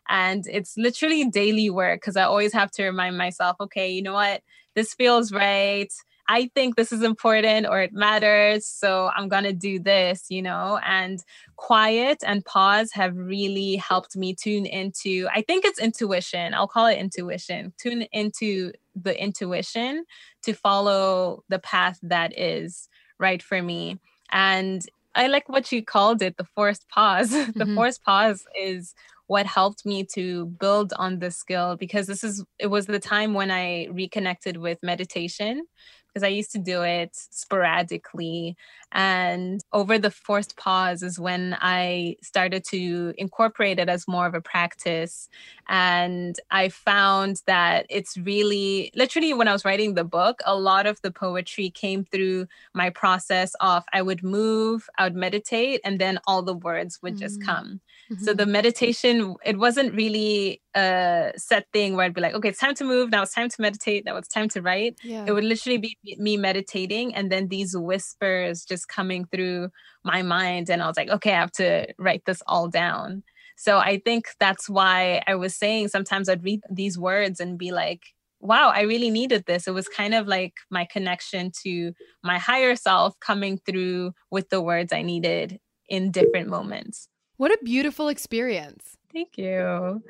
And 0.10 0.46
it's 0.48 0.78
literally 0.78 1.26
daily 1.26 1.70
work 1.70 2.02
because 2.02 2.16
I 2.16 2.24
always 2.24 2.54
have 2.54 2.72
to 2.72 2.86
remind 2.86 3.18
myself, 3.18 3.58
okay, 3.60 3.92
you 3.92 4.02
know 4.02 4.14
what? 4.14 4.42
This 4.76 4.94
feels 4.94 5.32
right. 5.32 5.92
I 6.30 6.52
think 6.54 6.76
this 6.76 6.92
is 6.92 7.04
important 7.04 7.68
or 7.68 7.82
it 7.82 7.94
matters. 7.94 8.66
So 8.66 9.10
I'm 9.16 9.30
going 9.30 9.46
to 9.46 9.54
do 9.54 9.80
this, 9.80 10.26
you 10.30 10.42
know, 10.42 10.80
and 10.86 11.24
quiet 11.56 12.22
and 12.26 12.44
pause 12.44 12.92
have 12.92 13.16
really 13.16 13.78
helped 13.78 14.16
me 14.18 14.36
tune 14.36 14.66
into, 14.66 15.28
I 15.34 15.42
think 15.42 15.64
it's 15.64 15.80
intuition. 15.80 16.54
I'll 16.54 16.68
call 16.68 16.88
it 16.88 16.98
intuition, 16.98 17.74
tune 17.78 18.04
into 18.12 18.74
the 18.96 19.20
intuition 19.22 20.06
to 20.44 20.54
follow 20.54 21.44
the 21.48 21.60
path 21.60 22.00
that 22.04 22.38
is 22.38 22.90
right 23.20 23.42
for 23.42 23.62
me. 23.62 24.00
And 24.32 24.86
I 25.16 25.28
like 25.28 25.48
what 25.50 25.72
you 25.72 25.84
called 25.84 26.22
it 26.22 26.38
the 26.38 26.44
forced 26.44 26.88
pause. 26.90 27.30
the 27.32 27.38
mm-hmm. 27.38 27.76
forced 27.76 28.04
pause 28.04 28.46
is 28.60 28.94
what 29.28 29.46
helped 29.46 29.86
me 29.86 30.06
to 30.16 30.46
build 30.46 30.94
on 30.98 31.20
this 31.20 31.38
skill 31.38 31.76
because 31.78 32.08
this 32.08 32.24
is 32.24 32.44
it 32.60 32.68
was 32.68 32.86
the 32.86 33.00
time 33.00 33.34
when 33.34 33.52
I 33.52 33.88
reconnected 33.92 34.58
with 34.58 34.80
meditation 34.82 35.64
because 36.08 36.24
I 36.24 36.30
used 36.30 36.52
to 36.54 36.60
do 36.60 36.82
it 36.82 37.12
sporadically. 37.14 38.56
And 38.92 39.62
over 39.74 40.00
the 40.00 40.12
forced 40.12 40.56
pause 40.58 41.04
is 41.04 41.20
when 41.20 41.58
I 41.60 42.16
started 42.24 42.64
to 42.70 43.14
incorporate 43.18 43.80
it 43.80 43.90
as 43.90 44.08
more 44.08 44.26
of 44.26 44.34
a 44.34 44.42
practice. 44.42 45.30
And 45.68 46.40
I 46.50 46.70
found 46.70 47.42
that 47.48 47.86
it's 47.90 48.18
really, 48.18 48.92
literally, 48.96 49.34
when 49.34 49.50
I 49.50 49.54
was 49.54 49.66
writing 49.66 49.96
the 49.96 50.06
book, 50.06 50.40
a 50.46 50.56
lot 50.56 50.88
of 50.88 51.02
the 51.02 51.12
poetry 51.12 51.70
came 51.70 52.06
through 52.06 52.48
my 52.74 52.90
process 52.90 53.54
of 53.60 53.84
I 53.92 54.02
would 54.02 54.24
move, 54.24 54.88
I 54.98 55.04
would 55.04 55.16
meditate, 55.16 55.82
and 55.84 56.00
then 56.00 56.20
all 56.26 56.42
the 56.42 56.54
words 56.54 57.00
would 57.02 57.14
mm-hmm. 57.14 57.22
just 57.22 57.44
come. 57.44 57.82
Mm-hmm. 58.10 58.24
So 58.24 58.34
the 58.34 58.46
meditation, 58.46 59.36
it 59.44 59.58
wasn't 59.58 59.94
really 59.94 60.62
a 60.76 61.34
set 61.36 61.68
thing 61.74 61.96
where 61.96 62.06
I'd 62.06 62.14
be 62.14 62.22
like, 62.22 62.36
okay, 62.36 62.50
it's 62.50 62.60
time 62.60 62.76
to 62.76 62.84
move. 62.84 63.10
Now 63.10 63.24
it's 63.24 63.34
time 63.34 63.50
to 63.50 63.62
meditate. 63.62 64.06
Now 64.06 64.16
it's 64.16 64.28
time 64.28 64.48
to 64.50 64.62
write. 64.62 64.98
Yeah. 65.04 65.26
It 65.28 65.34
would 65.34 65.44
literally 65.44 65.78
be 65.80 65.98
me 66.18 66.38
meditating 66.38 67.16
and 67.16 67.32
then 67.32 67.48
these 67.48 67.76
whispers 67.76 68.64
just 68.64 68.77
coming 68.86 69.26
through 69.26 69.70
my 70.04 70.22
mind. 70.22 70.70
And 70.70 70.82
I 70.82 70.88
was 70.88 70.98
like, 70.98 71.10
okay, 71.10 71.34
I 71.34 71.40
have 71.40 71.52
to 71.54 71.88
write 71.98 72.24
this 72.26 72.42
all 72.48 72.68
down. 72.68 73.24
So 73.56 73.80
I 73.80 74.00
think 74.04 74.28
that's 74.40 74.70
why 74.70 75.24
I 75.28 75.36
was 75.36 75.56
saying 75.56 75.88
sometimes 75.88 76.30
I'd 76.30 76.44
read 76.44 76.62
these 76.70 76.98
words 76.98 77.40
and 77.40 77.58
be 77.58 77.72
like, 77.72 78.02
wow, 78.40 78.70
I 78.70 78.82
really 78.82 79.10
needed 79.10 79.46
this. 79.48 79.68
It 79.68 79.74
was 79.74 79.88
kind 79.88 80.14
of 80.14 80.28
like 80.28 80.54
my 80.70 80.86
connection 80.86 81.52
to 81.64 81.94
my 82.24 82.38
higher 82.38 82.76
self 82.76 83.20
coming 83.20 83.60
through 83.66 84.14
with 84.30 84.50
the 84.50 84.62
words 84.62 84.94
I 84.94 85.02
needed 85.02 85.60
in 85.90 86.12
different 86.12 86.50
moments. 86.50 87.08
What 87.38 87.52
a 87.52 87.60
beautiful 87.64 88.10
experience. 88.10 88.98
Thank 89.12 89.38
you. 89.38 90.04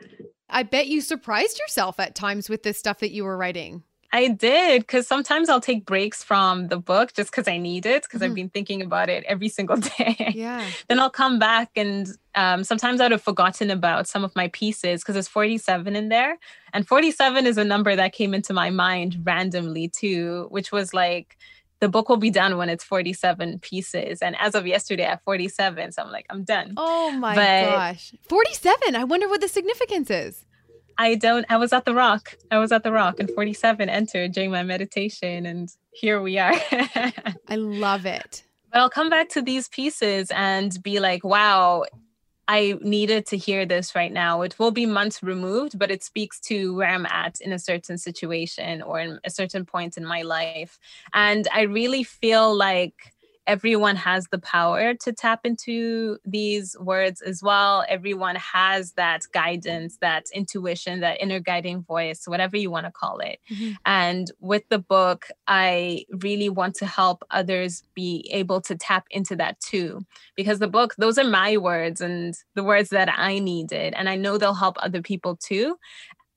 I 0.50 0.64
bet 0.64 0.88
you 0.88 1.02
surprised 1.02 1.60
yourself 1.60 2.00
at 2.00 2.16
times 2.16 2.50
with 2.50 2.64
this 2.64 2.78
stuff 2.78 3.00
that 3.00 3.12
you 3.12 3.24
were 3.24 3.38
writing. 3.38 3.84
I 4.14 4.30
did 4.30 4.82
because 4.82 5.06
sometimes 5.06 5.50
I'll 5.50 5.60
take 5.60 5.86
breaks 5.86 6.24
from 6.24 6.70
the 6.70 6.78
book 6.78 7.14
just 7.14 7.30
because 7.30 7.48
I 7.48 7.58
need 7.58 7.86
it 7.86 8.04
because 8.04 8.22
mm-hmm. 8.22 8.32
I've 8.32 8.36
been 8.36 8.50
thinking 8.50 8.82
about 8.82 9.10
it 9.10 9.24
every 9.26 9.50
single 9.50 9.78
day. 9.98 10.34
Yeah. 10.34 10.66
then 10.88 11.00
I'll 11.00 11.10
come 11.10 11.40
back 11.40 11.72
and 11.76 12.08
um, 12.34 12.64
sometimes 12.64 13.02
I'd 13.02 13.12
have 13.12 13.22
forgotten 13.22 13.70
about 13.70 14.08
some 14.08 14.24
of 14.24 14.36
my 14.36 14.48
pieces 14.50 15.02
because 15.02 15.14
there's 15.14 15.28
47 15.28 15.96
in 15.96 16.10
there. 16.10 16.38
And 16.74 16.88
47 16.88 17.46
is 17.46 17.58
a 17.58 17.66
number 17.66 17.96
that 17.96 18.14
came 18.14 18.34
into 18.34 18.54
my 18.54 18.70
mind 18.70 19.22
randomly 19.24 19.90
too, 19.90 20.48
which 20.52 20.72
was 20.72 20.94
like, 20.94 21.38
the 21.80 21.90
book 21.90 22.10
will 22.10 22.18
be 22.18 22.32
done 22.32 22.58
when 22.58 22.70
it's 22.70 22.84
47 22.84 23.60
pieces. 23.60 24.22
And 24.22 24.36
as 24.40 24.56
of 24.56 24.66
yesterday, 24.66 25.04
at 25.04 25.24
47. 25.24 25.92
So 25.92 26.02
I'm 26.02 26.12
like, 26.12 26.26
I'm 26.30 26.44
done. 26.44 26.74
Oh 26.78 27.12
my 27.12 27.36
but 27.36 27.70
gosh. 27.70 28.14
47. 28.30 28.96
I 28.96 29.04
wonder 29.04 29.28
what 29.28 29.42
the 29.42 29.48
significance 29.48 30.10
is. 30.10 30.46
I 30.98 31.16
don't, 31.16 31.46
I 31.50 31.58
was 31.58 31.74
at 31.74 31.86
the 31.86 31.94
rock. 31.94 32.36
I 32.52 32.58
was 32.58 32.72
at 32.72 32.84
the 32.84 32.92
rock 32.92 33.20
and 33.20 33.30
47 33.30 33.90
entered 33.90 34.32
during 34.32 34.52
my 34.52 34.64
meditation. 34.64 35.46
And 35.46 35.70
here 35.92 36.22
we 36.22 36.38
are. 36.38 36.54
I 37.48 37.56
love 37.56 38.06
it. 38.06 38.44
But 38.72 38.80
I'll 38.80 38.90
come 38.90 39.10
back 39.10 39.30
to 39.30 39.42
these 39.42 39.68
pieces 39.68 40.32
and 40.32 40.82
be 40.82 41.00
like, 41.00 41.24
wow, 41.24 41.86
I 42.48 42.78
needed 42.82 43.26
to 43.28 43.38
hear 43.38 43.66
this 43.66 43.94
right 43.94 44.12
now. 44.12 44.42
It 44.42 44.58
will 44.58 44.72
be 44.72 44.86
months 44.86 45.22
removed, 45.22 45.78
but 45.78 45.92
it 45.92 46.04
speaks 46.04 46.40
to 46.42 46.76
where 46.76 46.88
I'm 46.88 47.06
at 47.06 47.42
in 47.42 47.52
a 47.52 47.60
certain 47.60 47.98
situation 47.98 48.82
or 48.82 49.00
in 49.00 49.20
a 49.26 49.30
certain 49.30 49.66
point 49.66 49.98
in 49.98 50.06
my 50.06 50.22
life. 50.22 50.80
And 51.14 51.48
I 51.54 51.64
really 51.64 52.04
feel 52.04 52.56
like 52.56 53.14
everyone 53.48 53.96
has 53.96 54.28
the 54.30 54.38
power 54.38 54.94
to 54.94 55.14
tap 55.14 55.46
into 55.46 56.18
these 56.26 56.76
words 56.80 57.22
as 57.22 57.42
well. 57.42 57.86
Everyone 57.88 58.36
has 58.36 58.92
that 58.94 59.22
guidance, 59.34 59.98
that 60.02 60.26
intuition, 60.34 61.00
that 61.00 61.22
inner 61.22 61.40
guiding 61.40 61.82
voice, 61.82 62.28
whatever 62.28 62.58
you 62.58 62.70
want 62.70 62.86
to 62.86 62.92
call 62.92 63.20
it. 63.20 63.40
Mm-hmm. 63.50 63.72
And 63.86 64.30
with 64.40 64.68
the 64.70 64.80
book, 64.80 65.28
I 65.48 66.06
really 66.12 66.50
want 66.50 66.76
to 66.76 66.86
help 66.86 67.24
others 67.32 67.84
be 67.96 68.30
able 68.32 68.60
to 68.62 68.76
tap 68.76 69.06
into 69.10 69.36
that 69.38 69.60
too. 69.62 70.02
Because 70.36 70.60
the 70.60 70.68
book, 70.68 70.94
those 70.98 71.18
are 71.18 71.24
my 71.24 71.58
words 71.58 72.02
and 72.02 72.36
the 72.54 72.64
words 72.64 72.90
that 72.90 73.10
I 73.18 73.40
needed. 73.40 73.94
And 73.96 74.10
I 74.10 74.18
know 74.18 74.38
they'll 74.38 74.54
help 74.54 74.76
other 74.80 75.02
people 75.02 75.38
too. 75.38 75.78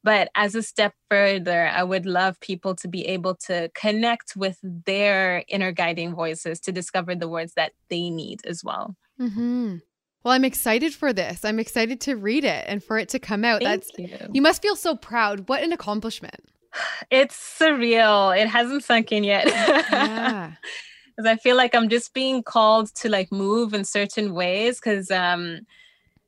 But 0.02 0.30
as 0.34 0.54
a 0.54 0.62
step 0.62 0.94
further, 1.10 1.66
I 1.66 1.82
would 1.82 2.06
love 2.06 2.40
people 2.40 2.74
to 2.76 2.88
be 2.88 3.06
able 3.06 3.34
to 3.46 3.70
connect 3.74 4.34
with 4.34 4.58
their 4.62 5.44
inner 5.48 5.72
guiding 5.72 6.14
voices 6.14 6.58
to 6.60 6.72
discover 6.72 7.14
the 7.14 7.28
words 7.28 7.52
that 7.54 7.72
they 7.90 8.08
need 8.08 8.40
as 8.46 8.64
well. 8.64 8.96
Mm-hmm. 9.20 9.76
Well, 10.22 10.34
I'm 10.34 10.44
excited 10.44 10.94
for 10.94 11.12
this. 11.12 11.44
I'm 11.44 11.58
excited 11.58 12.00
to 12.02 12.16
read 12.16 12.44
it 12.44 12.64
and 12.68 12.82
for 12.82 12.98
it 12.98 13.08
to 13.10 13.18
come 13.18 13.44
out. 13.44 13.62
Thank 13.62 13.84
That's 13.84 13.98
you. 13.98 14.30
you 14.32 14.42
must 14.42 14.60
feel 14.60 14.76
so 14.76 14.96
proud. 14.96 15.48
What 15.48 15.62
an 15.62 15.72
accomplishment. 15.72 16.36
It's 17.10 17.58
surreal. 17.58 18.38
It 18.38 18.46
hasn't 18.46 18.84
sunk 18.84 19.12
in 19.12 19.24
yet. 19.24 19.46
yeah. 19.46 20.52
Cuz 21.16 21.26
I 21.26 21.36
feel 21.36 21.56
like 21.56 21.74
I'm 21.74 21.88
just 21.88 22.14
being 22.14 22.42
called 22.42 22.94
to 22.96 23.08
like 23.08 23.32
move 23.32 23.74
in 23.74 23.84
certain 23.84 24.32
ways 24.32 24.80
cuz 24.80 25.10
um 25.10 25.60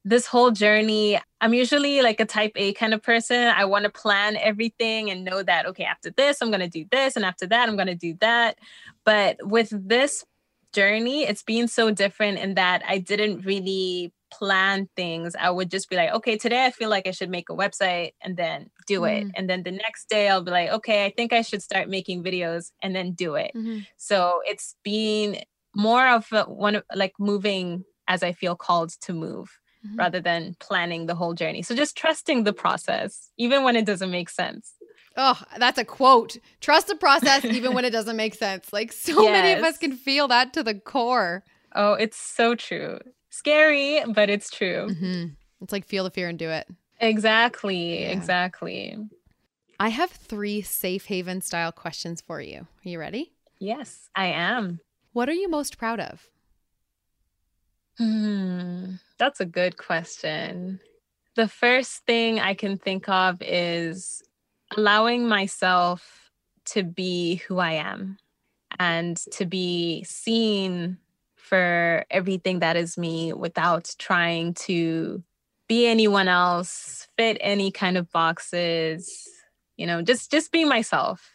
this 0.05 0.27
whole 0.27 0.51
journey, 0.51 1.21
I'm 1.41 1.55
usually 1.55 2.03
like 2.03 2.21
a 2.21 2.25
type 2.25 2.53
A 2.57 2.73
kind 2.73 2.93
of 2.95 3.03
person. 3.03 3.49
I 3.49 3.65
want 3.65 3.85
to 3.85 3.91
plan 3.91 4.37
everything 4.37 5.11
and 5.11 5.25
know 5.25 5.43
that, 5.43 5.67
okay, 5.67 5.85
after 5.85 6.11
this, 6.11 6.41
I'm 6.41 6.51
going 6.51 6.61
to 6.61 6.69
do 6.69 6.85
this. 6.91 7.17
And 7.17 7.25
after 7.25 7.47
that, 7.47 7.69
I'm 7.69 7.77
going 7.77 7.89
to 7.89 7.95
do 7.95 8.15
that. 8.21 8.59
But 9.05 9.37
with 9.43 9.71
this 9.71 10.25
journey, 10.73 11.23
it's 11.25 11.43
been 11.43 11.69
so 11.69 11.91
different 11.91 12.39
in 12.39 12.55
that 12.55 12.83
I 12.87 12.99
didn't 12.99 13.45
really 13.45 14.13
plan 14.33 14.89
things. 14.97 15.37
I 15.39 15.51
would 15.51 15.71
just 15.71 15.91
be 15.91 15.97
like, 15.97 16.11
okay, 16.11 16.37
today 16.39 16.65
I 16.65 16.71
feel 16.71 16.89
like 16.89 17.07
I 17.07 17.11
should 17.11 17.31
make 17.31 17.51
a 17.51 17.55
website 17.55 18.13
and 18.23 18.37
then 18.37 18.71
do 18.87 19.05
it. 19.05 19.27
Mm. 19.27 19.31
And 19.37 19.51
then 19.51 19.63
the 19.63 19.73
next 19.73 20.09
day 20.09 20.29
I'll 20.29 20.43
be 20.43 20.51
like, 20.51 20.71
okay, 20.71 21.05
I 21.05 21.11
think 21.11 21.33
I 21.33 21.43
should 21.43 21.63
start 21.63 21.89
making 21.89 22.25
videos 22.25 22.73
and 22.83 22.97
then 22.97 23.13
do 23.13 23.35
it. 23.35 23.53
Mm-hmm. 23.55 23.81
So 23.99 24.41
it's 24.45 24.75
been 24.83 25.39
more 25.77 26.09
of 26.09 26.27
a, 26.33 26.45
one 26.45 26.77
of 26.77 26.85
like 26.95 27.13
moving 27.19 27.85
as 28.09 28.23
I 28.23 28.33
feel 28.33 28.57
called 28.57 28.91
to 29.03 29.13
move 29.13 29.59
mm-hmm. 29.87 29.97
rather 29.97 30.21
than 30.21 30.57
planning 30.59 31.07
the 31.07 31.15
whole 31.15 31.35
journey. 31.35 31.63
So 31.63 31.75
just 31.75 31.97
trusting 31.97 32.45
the 32.45 32.53
process, 32.53 33.31
even 33.37 33.65
when 33.65 33.77
it 33.77 33.87
doesn't 33.87 34.11
make 34.11 34.29
sense. 34.29 34.75
Oh, 35.17 35.41
that's 35.59 35.79
a 35.79 35.85
quote. 35.85 36.39
Trust 36.61 36.89
the 36.89 36.95
process 36.95 37.45
even 37.45 37.75
when 37.75 37.85
it 37.85 37.91
doesn't 37.91 38.17
make 38.17 38.35
sense. 38.35 38.73
Like 38.73 38.93
so 38.93 39.23
yes. 39.23 39.33
many 39.33 39.59
of 39.59 39.65
us 39.65 39.79
can 39.79 39.93
feel 39.93 40.29
that 40.29 40.53
to 40.55 40.63
the 40.63 40.75
core. 40.75 41.45
Oh, 41.75 41.95
it's 41.95 42.17
so 42.17 42.55
true. 42.55 42.99
Scary, 43.31 44.03
but 44.09 44.31
it's 44.31 44.51
true. 44.51 44.89
Mm-hmm. 44.91 45.29
It's 45.63 45.73
like 45.73 45.87
feel 45.87 46.05
the 46.05 46.11
fear 46.11 46.29
and 46.29 46.39
do 46.39 46.51
it. 46.51 46.67
Exactly. 47.01 48.01
Yeah. 48.01 48.11
Exactly. 48.11 48.97
I 49.81 49.89
have 49.89 50.11
three 50.11 50.63
safe 50.63 51.07
haven 51.07 51.41
style 51.41 51.73
questions 51.73 52.21
for 52.21 52.41
you. 52.41 52.61
Are 52.61 52.89
you 52.89 52.99
ready? 52.99 53.33
Yes, 53.59 54.09
I 54.15 54.27
am. 54.27 54.81
What 55.13 55.29
are 55.29 55.35
you 55.35 55.49
most 55.49 55.77
proud 55.77 56.01
of? 56.01 56.29
Hmm. 57.99 58.95
That's 59.23 59.39
a 59.39 59.47
good 59.47 59.77
question. 59.77 60.81
The 61.37 61.47
first 61.47 62.05
thing 62.07 62.41
I 62.41 62.55
can 62.55 62.77
think 62.77 63.09
of 63.09 63.41
is 63.41 64.21
allowing 64.77 65.29
myself 65.29 66.33
to 66.71 66.83
be 66.83 67.37
who 67.37 67.61
I 67.61 67.75
am 67.75 68.19
and 68.81 69.17
to 69.35 69.47
be 69.47 70.03
seen 70.03 70.99
for 71.37 72.05
everything 72.11 72.59
that 72.59 72.75
is 72.77 72.99
me 72.99 73.33
without 73.33 73.95
trying 73.97 74.55
to 74.55 75.23
be 75.69 75.87
anyone 75.87 76.27
else, 76.27 77.07
fit 77.17 77.39
any 77.41 77.71
kind 77.71 77.97
of 77.97 78.11
boxes, 78.11 79.29
you 79.77 79.87
know, 79.87 80.03
just 80.03 80.33
just 80.33 80.51
be 80.51 80.65
myself. 80.65 81.31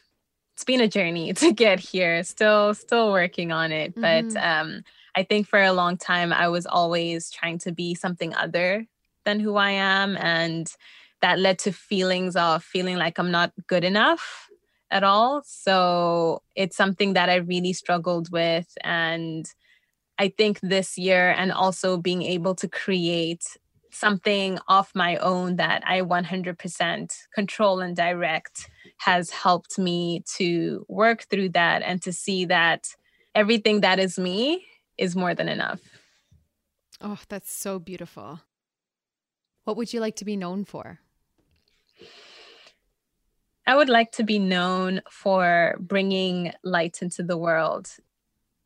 It's 0.55 0.65
been 0.65 0.81
a 0.81 0.89
journey 0.89 1.31
to 1.41 1.53
get 1.53 1.79
here. 1.79 2.21
Still 2.25 2.73
still 2.73 3.13
working 3.13 3.53
on 3.53 3.71
it, 3.71 3.95
mm-hmm. 3.95 4.27
but 4.33 4.43
um 4.43 4.83
I 5.17 5.23
think 5.23 5.47
for 5.47 5.59
a 5.59 5.73
long 5.73 5.97
time, 5.97 6.31
I 6.31 6.47
was 6.47 6.67
always 6.67 7.31
trying 7.31 7.57
to 7.59 7.71
be 7.71 7.95
something 7.95 8.35
other 8.35 8.85
than 9.25 9.39
who 9.39 9.55
I 9.55 9.71
am. 9.71 10.15
And 10.15 10.71
that 11.23 11.39
led 11.39 11.57
to 11.59 11.71
feelings 11.71 12.35
of 12.35 12.63
feeling 12.63 12.97
like 12.97 13.17
I'm 13.17 13.31
not 13.31 13.51
good 13.65 13.83
enough 13.83 14.47
at 14.91 15.03
all. 15.03 15.41
So 15.43 16.43
it's 16.55 16.77
something 16.77 17.13
that 17.13 17.29
I 17.29 17.37
really 17.37 17.73
struggled 17.73 18.31
with. 18.31 18.71
And 18.83 19.51
I 20.19 20.29
think 20.29 20.59
this 20.61 20.99
year, 20.99 21.31
and 21.35 21.51
also 21.51 21.97
being 21.97 22.21
able 22.21 22.53
to 22.53 22.67
create 22.67 23.57
something 23.89 24.59
off 24.67 24.91
my 24.93 25.17
own 25.17 25.55
that 25.55 25.81
I 25.87 26.01
100% 26.01 27.17
control 27.33 27.79
and 27.79 27.95
direct 27.95 28.69
has 28.97 29.31
helped 29.31 29.79
me 29.79 30.23
to 30.35 30.85
work 30.87 31.23
through 31.23 31.49
that 31.49 31.81
and 31.81 32.03
to 32.03 32.13
see 32.13 32.45
that 32.45 32.89
everything 33.33 33.81
that 33.81 33.97
is 33.97 34.19
me 34.19 34.63
is 34.97 35.15
more 35.15 35.33
than 35.35 35.47
enough. 35.49 35.81
Oh, 37.01 37.19
that's 37.29 37.51
so 37.51 37.79
beautiful. 37.79 38.41
What 39.65 39.77
would 39.77 39.93
you 39.93 39.99
like 39.99 40.15
to 40.17 40.25
be 40.25 40.35
known 40.37 40.65
for? 40.65 40.99
I 43.65 43.75
would 43.75 43.89
like 43.89 44.11
to 44.13 44.23
be 44.23 44.39
known 44.39 45.01
for 45.09 45.75
bringing 45.79 46.53
light 46.63 47.01
into 47.01 47.23
the 47.23 47.37
world. 47.37 47.89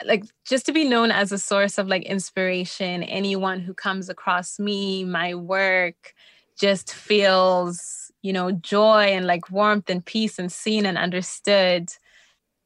like 0.06 0.26
just 0.46 0.66
to 0.68 0.74
be 0.74 0.86
known 0.86 1.12
as 1.12 1.32
a 1.32 1.38
source 1.40 1.78
of 1.78 1.88
like 1.88 2.04
inspiration 2.04 3.04
anyone 3.04 3.60
who 3.62 3.74
comes 3.74 4.10
across 4.10 4.60
me 4.60 5.04
my 5.06 5.36
work 5.36 6.14
just 6.60 6.94
feels 6.94 8.12
you 8.24 8.34
know 8.34 8.52
joy 8.52 9.06
and 9.16 9.28
like 9.28 9.52
warmth 9.52 9.90
and 9.90 10.06
peace 10.06 10.40
and 10.40 10.52
seen 10.52 10.86
and 10.88 10.98
understood 10.98 11.92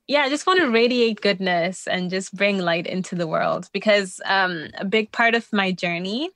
yeah 0.07 0.21
i 0.21 0.29
just 0.29 0.47
want 0.47 0.59
to 0.59 0.69
radiate 0.69 1.21
goodness 1.21 1.87
and 1.87 2.09
just 2.09 2.35
bring 2.35 2.57
light 2.59 2.87
into 2.87 3.15
the 3.15 3.27
world 3.27 3.69
because 3.73 4.21
um, 4.25 4.67
a 4.77 4.85
big 4.85 5.11
part 5.11 5.35
of 5.35 5.51
my 5.51 5.71
journey 5.71 6.29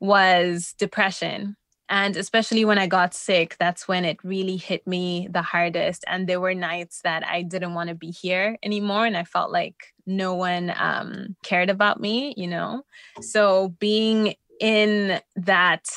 was 0.00 0.74
depression 0.78 1.56
and 1.90 2.16
especially 2.16 2.64
when 2.64 2.78
I 2.78 2.86
got 2.86 3.14
sick, 3.14 3.56
that's 3.58 3.88
when 3.88 4.04
it 4.04 4.22
really 4.22 4.56
hit 4.56 4.86
me 4.86 5.26
the 5.28 5.42
hardest. 5.42 6.04
And 6.06 6.28
there 6.28 6.40
were 6.40 6.54
nights 6.54 7.00
that 7.02 7.26
I 7.26 7.42
didn't 7.42 7.74
want 7.74 7.88
to 7.88 7.96
be 7.96 8.12
here 8.12 8.56
anymore. 8.62 9.06
And 9.06 9.16
I 9.16 9.24
felt 9.24 9.50
like 9.50 9.92
no 10.06 10.36
one 10.36 10.72
um, 10.78 11.34
cared 11.42 11.68
about 11.68 12.00
me, 12.00 12.32
you 12.36 12.46
know? 12.46 12.84
So 13.20 13.74
being 13.80 14.36
in 14.60 15.20
that 15.34 15.88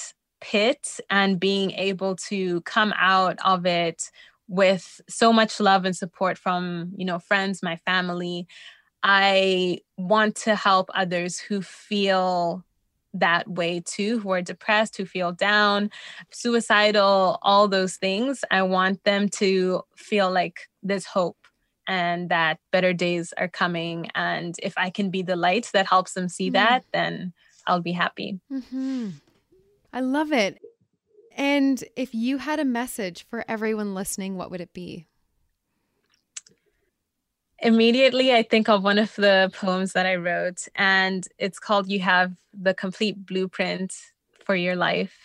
pit 0.41 0.99
and 1.11 1.39
being 1.39 1.71
able 1.71 2.15
to 2.15 2.61
come 2.61 2.91
out 2.97 3.37
of 3.45 3.67
it 3.67 4.09
with 4.53 5.01
so 5.09 5.33
much 5.33 5.59
love 5.59 5.83
and 5.83 5.95
support 5.95 6.37
from, 6.37 6.91
you 6.95 7.05
know, 7.05 7.17
friends, 7.17 7.63
my 7.63 7.75
family, 7.77 8.47
I 9.01 9.79
want 9.97 10.35
to 10.45 10.55
help 10.55 10.91
others 10.93 11.39
who 11.39 11.63
feel 11.63 12.63
that 13.15 13.47
way 13.47 13.81
too, 13.83 14.19
who 14.19 14.29
are 14.31 14.43
depressed, 14.43 14.95
who 14.95 15.05
feel 15.05 15.31
down, 15.31 15.89
suicidal, 16.31 17.39
all 17.41 17.67
those 17.67 17.95
things. 17.95 18.45
I 18.51 18.61
want 18.61 19.03
them 19.03 19.27
to 19.29 19.81
feel 19.95 20.31
like 20.31 20.69
there's 20.83 21.05
hope 21.05 21.37
and 21.87 22.29
that 22.29 22.59
better 22.71 22.93
days 22.93 23.33
are 23.35 23.49
coming. 23.49 24.09
And 24.13 24.55
if 24.61 24.75
I 24.77 24.91
can 24.91 25.09
be 25.09 25.23
the 25.23 25.35
light 25.35 25.71
that 25.73 25.87
helps 25.87 26.13
them 26.13 26.29
see 26.29 26.51
mm 26.51 26.53
that, 26.53 26.85
then 26.93 27.33
I'll 27.65 27.81
be 27.81 27.91
happy. 27.91 28.39
Mm-hmm. 28.51 29.09
I 29.91 29.99
love 30.01 30.31
it. 30.31 30.59
And 31.36 31.84
if 31.96 32.13
you 32.13 32.38
had 32.38 32.60
a 32.60 32.65
message 32.65 33.26
for 33.28 33.43
everyone 33.48 33.93
listening, 33.93 34.38
what 34.38 34.52
would 34.52 34.62
it 34.62 34.74
be? 34.74 35.08
immediately 37.63 38.34
I 38.34 38.43
think 38.43 38.69
of 38.69 38.84
one 38.84 39.00
of 39.00 39.15
the 39.15 39.50
poems 39.54 39.93
that 39.93 40.06
I 40.06 40.15
wrote, 40.15 40.67
and 40.76 41.26
it's 41.39 41.60
called 41.60 41.89
You 41.89 42.02
Have 42.02 42.34
the 42.54 42.74
Complete 42.74 43.26
Blueprint 43.26 43.96
for 44.43 44.56
Your 44.56 44.76
Life. 44.76 45.15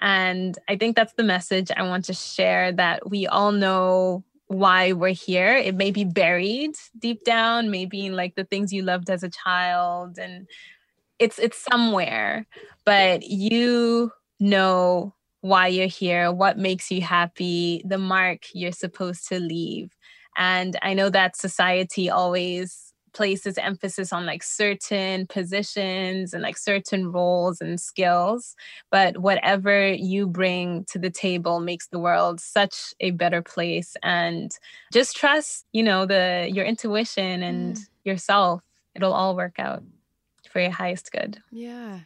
And 0.00 0.58
I 0.68 0.76
think 0.76 0.96
that's 0.96 1.14
the 1.14 1.22
message 1.22 1.70
I 1.74 1.84
want 1.84 2.04
to 2.06 2.12
share 2.12 2.72
that 2.72 3.08
we 3.08 3.26
all 3.26 3.52
know 3.52 4.24
why 4.48 4.92
we're 4.92 5.08
here. 5.08 5.56
It 5.56 5.76
may 5.76 5.90
be 5.90 6.04
buried 6.04 6.74
deep 6.98 7.24
down, 7.24 7.70
maybe 7.70 8.06
in 8.06 8.16
like 8.16 8.34
the 8.34 8.44
things 8.44 8.72
you 8.72 8.82
loved 8.82 9.08
as 9.08 9.22
a 9.22 9.30
child 9.30 10.18
and 10.18 10.46
it's 11.18 11.38
it's 11.40 11.58
somewhere, 11.58 12.46
but 12.84 13.24
you 13.24 14.12
know 14.38 15.14
why 15.48 15.66
you're 15.68 15.86
here, 15.86 16.30
what 16.30 16.58
makes 16.58 16.90
you 16.90 17.00
happy, 17.00 17.82
the 17.84 17.98
mark 17.98 18.46
you're 18.52 18.72
supposed 18.72 19.28
to 19.28 19.40
leave. 19.40 19.90
And 20.36 20.78
I 20.82 20.94
know 20.94 21.10
that 21.10 21.36
society 21.36 22.10
always 22.10 22.88
places 23.12 23.58
emphasis 23.58 24.12
on 24.12 24.26
like 24.26 24.42
certain 24.42 25.26
positions 25.26 26.32
and 26.32 26.42
like 26.42 26.56
certain 26.56 27.10
roles 27.10 27.60
and 27.60 27.80
skills 27.80 28.54
but 28.90 29.18
whatever 29.18 29.92
you 29.92 30.26
bring 30.26 30.84
to 30.84 30.98
the 30.98 31.10
table 31.10 31.58
makes 31.58 31.88
the 31.88 31.98
world 31.98 32.38
such 32.38 32.94
a 33.00 33.10
better 33.10 33.42
place. 33.42 33.96
And 34.02 34.52
just 34.92 35.16
trust 35.16 35.64
you 35.72 35.82
know 35.82 36.06
the 36.06 36.48
your 36.52 36.64
intuition 36.64 37.42
and 37.42 37.76
mm. 37.76 37.88
yourself. 38.04 38.62
It'll 38.94 39.12
all 39.12 39.34
work 39.34 39.58
out 39.58 39.82
for 40.50 40.60
your 40.60 40.70
highest 40.70 41.10
good. 41.10 41.40
Yeah. 41.50 42.00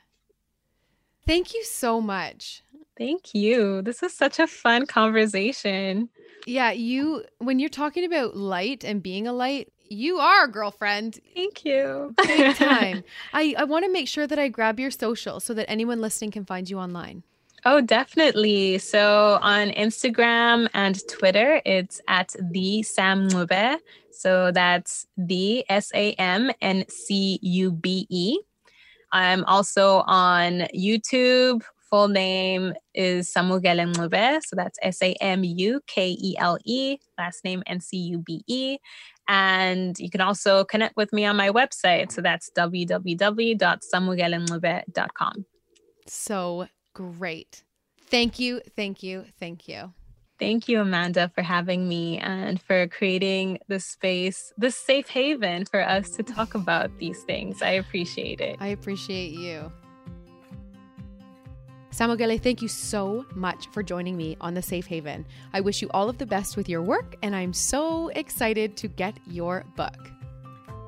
Thank 1.26 1.54
you 1.54 1.64
so 1.64 2.00
much 2.00 2.62
thank 3.04 3.34
you 3.34 3.82
this 3.82 4.02
was 4.02 4.12
such 4.12 4.38
a 4.38 4.46
fun 4.46 4.86
conversation 4.86 6.08
yeah, 6.46 6.72
you 6.72 7.24
when 7.38 7.58
you're 7.58 7.68
talking 7.68 8.04
about 8.04 8.36
light 8.36 8.84
and 8.84 9.02
being 9.02 9.26
a 9.26 9.32
light, 9.32 9.72
you 9.88 10.18
are 10.18 10.44
a 10.44 10.48
girlfriend. 10.48 11.20
Thank 11.34 11.64
you. 11.64 12.14
Big 12.26 12.56
time. 12.56 13.04
I, 13.32 13.54
I 13.58 13.64
want 13.64 13.84
to 13.84 13.92
make 13.92 14.08
sure 14.08 14.26
that 14.26 14.38
I 14.38 14.48
grab 14.48 14.80
your 14.80 14.90
social 14.90 15.40
so 15.40 15.54
that 15.54 15.70
anyone 15.70 16.00
listening 16.00 16.30
can 16.30 16.44
find 16.44 16.68
you 16.68 16.78
online. 16.78 17.22
Oh, 17.64 17.80
definitely. 17.80 18.78
So 18.78 19.38
on 19.40 19.68
Instagram 19.70 20.68
and 20.74 21.00
Twitter, 21.08 21.60
it's 21.64 22.00
at 22.08 22.34
the 22.40 22.82
Sam 22.82 23.28
Ncube. 23.28 23.76
So 24.10 24.50
that's 24.50 25.06
the 25.16 25.64
S 25.68 25.92
A 25.94 26.12
M 26.14 26.50
N 26.60 26.84
C 26.88 27.38
U 27.40 27.70
B 27.70 28.06
E. 28.08 28.38
I'm 29.12 29.44
also 29.44 30.02
on 30.06 30.66
YouTube, 30.74 31.62
full 31.92 32.08
name 32.08 32.72
is 32.94 33.30
Samukele 33.30 33.92
Ncube. 33.92 34.40
So 34.42 34.56
that's 34.56 34.78
S 34.82 35.02
A 35.02 35.12
M 35.20 35.44
U 35.44 35.82
K 35.86 36.16
E 36.18 36.34
L 36.38 36.56
E, 36.64 36.96
last 37.18 37.44
name 37.44 37.62
N 37.66 37.80
C 37.80 37.98
U 37.98 38.18
B 38.18 38.42
E. 38.46 38.78
And 39.28 39.94
you 39.98 40.08
can 40.10 40.22
also 40.22 40.64
connect 40.64 40.96
with 40.96 41.12
me 41.12 41.26
on 41.26 41.36
my 41.36 41.50
website. 41.50 42.10
So 42.10 42.22
that's 42.22 42.50
www.samukelencube.com. 42.56 45.46
So 46.06 46.66
great. 46.94 47.62
Thank 48.06 48.40
you, 48.40 48.62
thank 48.74 49.02
you, 49.02 49.26
thank 49.38 49.68
you. 49.68 49.92
Thank 50.38 50.68
you, 50.68 50.80
Amanda, 50.80 51.30
for 51.34 51.42
having 51.42 51.86
me 51.88 52.18
and 52.18 52.60
for 52.60 52.88
creating 52.88 53.58
this 53.68 53.84
space, 53.84 54.52
this 54.56 54.76
safe 54.76 55.08
haven 55.08 55.66
for 55.66 55.80
us 55.80 56.10
to 56.16 56.24
talk 56.24 56.54
about 56.54 56.90
these 56.98 57.22
things. 57.22 57.62
I 57.62 57.72
appreciate 57.72 58.40
it. 58.40 58.56
I 58.58 58.68
appreciate 58.68 59.32
you. 59.32 59.70
Samukele, 62.02 62.42
thank 62.42 62.60
you 62.60 62.66
so 62.66 63.24
much 63.36 63.68
for 63.68 63.80
joining 63.80 64.16
me 64.16 64.36
on 64.40 64.54
The 64.54 64.60
Safe 64.60 64.88
Haven. 64.88 65.24
I 65.52 65.60
wish 65.60 65.80
you 65.80 65.88
all 65.94 66.08
of 66.08 66.18
the 66.18 66.26
best 66.26 66.56
with 66.56 66.68
your 66.68 66.82
work, 66.82 67.14
and 67.22 67.32
I'm 67.32 67.52
so 67.52 68.08
excited 68.08 68.76
to 68.78 68.88
get 68.88 69.16
your 69.28 69.64
book. 69.76 70.10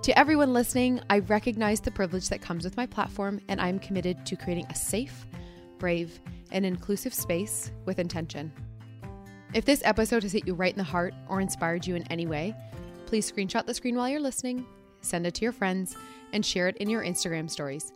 To 0.03 0.19
everyone 0.19 0.53
listening, 0.53 1.01
I 1.09 1.21
recognize 1.21 1.81
the 1.81 1.93
privilege 1.93 2.29
that 2.31 2.43
comes 2.43 2.65
with 2.65 2.77
my 2.77 2.87
platform, 2.87 3.41
and 3.49 3.61
I'm 3.61 3.79
committed 3.79 4.27
to 4.27 4.35
creating 4.35 4.67
a 4.71 4.75
safe, 4.75 5.25
brave, 5.79 6.19
and 6.51 6.67
inclusive 6.67 7.15
space 7.15 7.71
with 7.85 8.01
intention. 8.01 8.53
If 9.53 9.65
this 9.65 9.83
episode 9.85 10.25
has 10.25 10.33
hit 10.33 10.49
you 10.49 10.55
right 10.55 10.73
in 10.73 10.79
the 10.79 10.83
heart 10.83 11.15
or 11.29 11.41
inspired 11.41 11.87
you 11.87 11.95
in 11.95 12.11
any 12.11 12.27
way, 12.27 12.57
please 13.07 13.31
screenshot 13.31 13.67
the 13.67 13.75
screen 13.75 13.95
while 13.95 14.09
you're 14.09 14.19
listening, 14.19 14.67
send 15.01 15.29
it 15.29 15.35
to 15.35 15.43
your 15.43 15.53
friends, 15.53 15.97
and 16.33 16.45
share 16.45 16.67
it 16.67 16.79
in 16.79 16.91
your 16.91 17.05
Instagram 17.05 17.49
stories. 17.49 17.93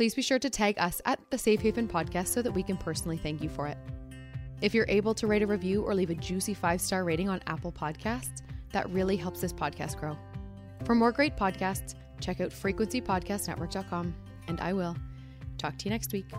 Please 0.00 0.14
be 0.14 0.22
sure 0.22 0.38
to 0.38 0.48
tag 0.48 0.76
us 0.78 1.02
at 1.04 1.20
the 1.28 1.36
Safe 1.36 1.60
Haven 1.60 1.86
Podcast 1.86 2.28
so 2.28 2.40
that 2.40 2.52
we 2.52 2.62
can 2.62 2.78
personally 2.78 3.18
thank 3.18 3.42
you 3.42 3.50
for 3.50 3.66
it. 3.66 3.76
If 4.62 4.72
you're 4.72 4.86
able 4.88 5.12
to 5.12 5.26
write 5.26 5.42
a 5.42 5.46
review 5.46 5.82
or 5.82 5.94
leave 5.94 6.08
a 6.08 6.14
juicy 6.14 6.54
five 6.54 6.80
star 6.80 7.04
rating 7.04 7.28
on 7.28 7.42
Apple 7.46 7.70
Podcasts, 7.70 8.40
that 8.72 8.88
really 8.88 9.18
helps 9.18 9.42
this 9.42 9.52
podcast 9.52 10.00
grow. 10.00 10.16
For 10.86 10.94
more 10.94 11.12
great 11.12 11.36
podcasts, 11.36 11.96
check 12.18 12.40
out 12.40 12.48
frequencypodcastnetwork.com, 12.48 14.14
and 14.48 14.60
I 14.62 14.72
will 14.72 14.96
talk 15.58 15.76
to 15.76 15.84
you 15.84 15.90
next 15.90 16.14
week. 16.14 16.32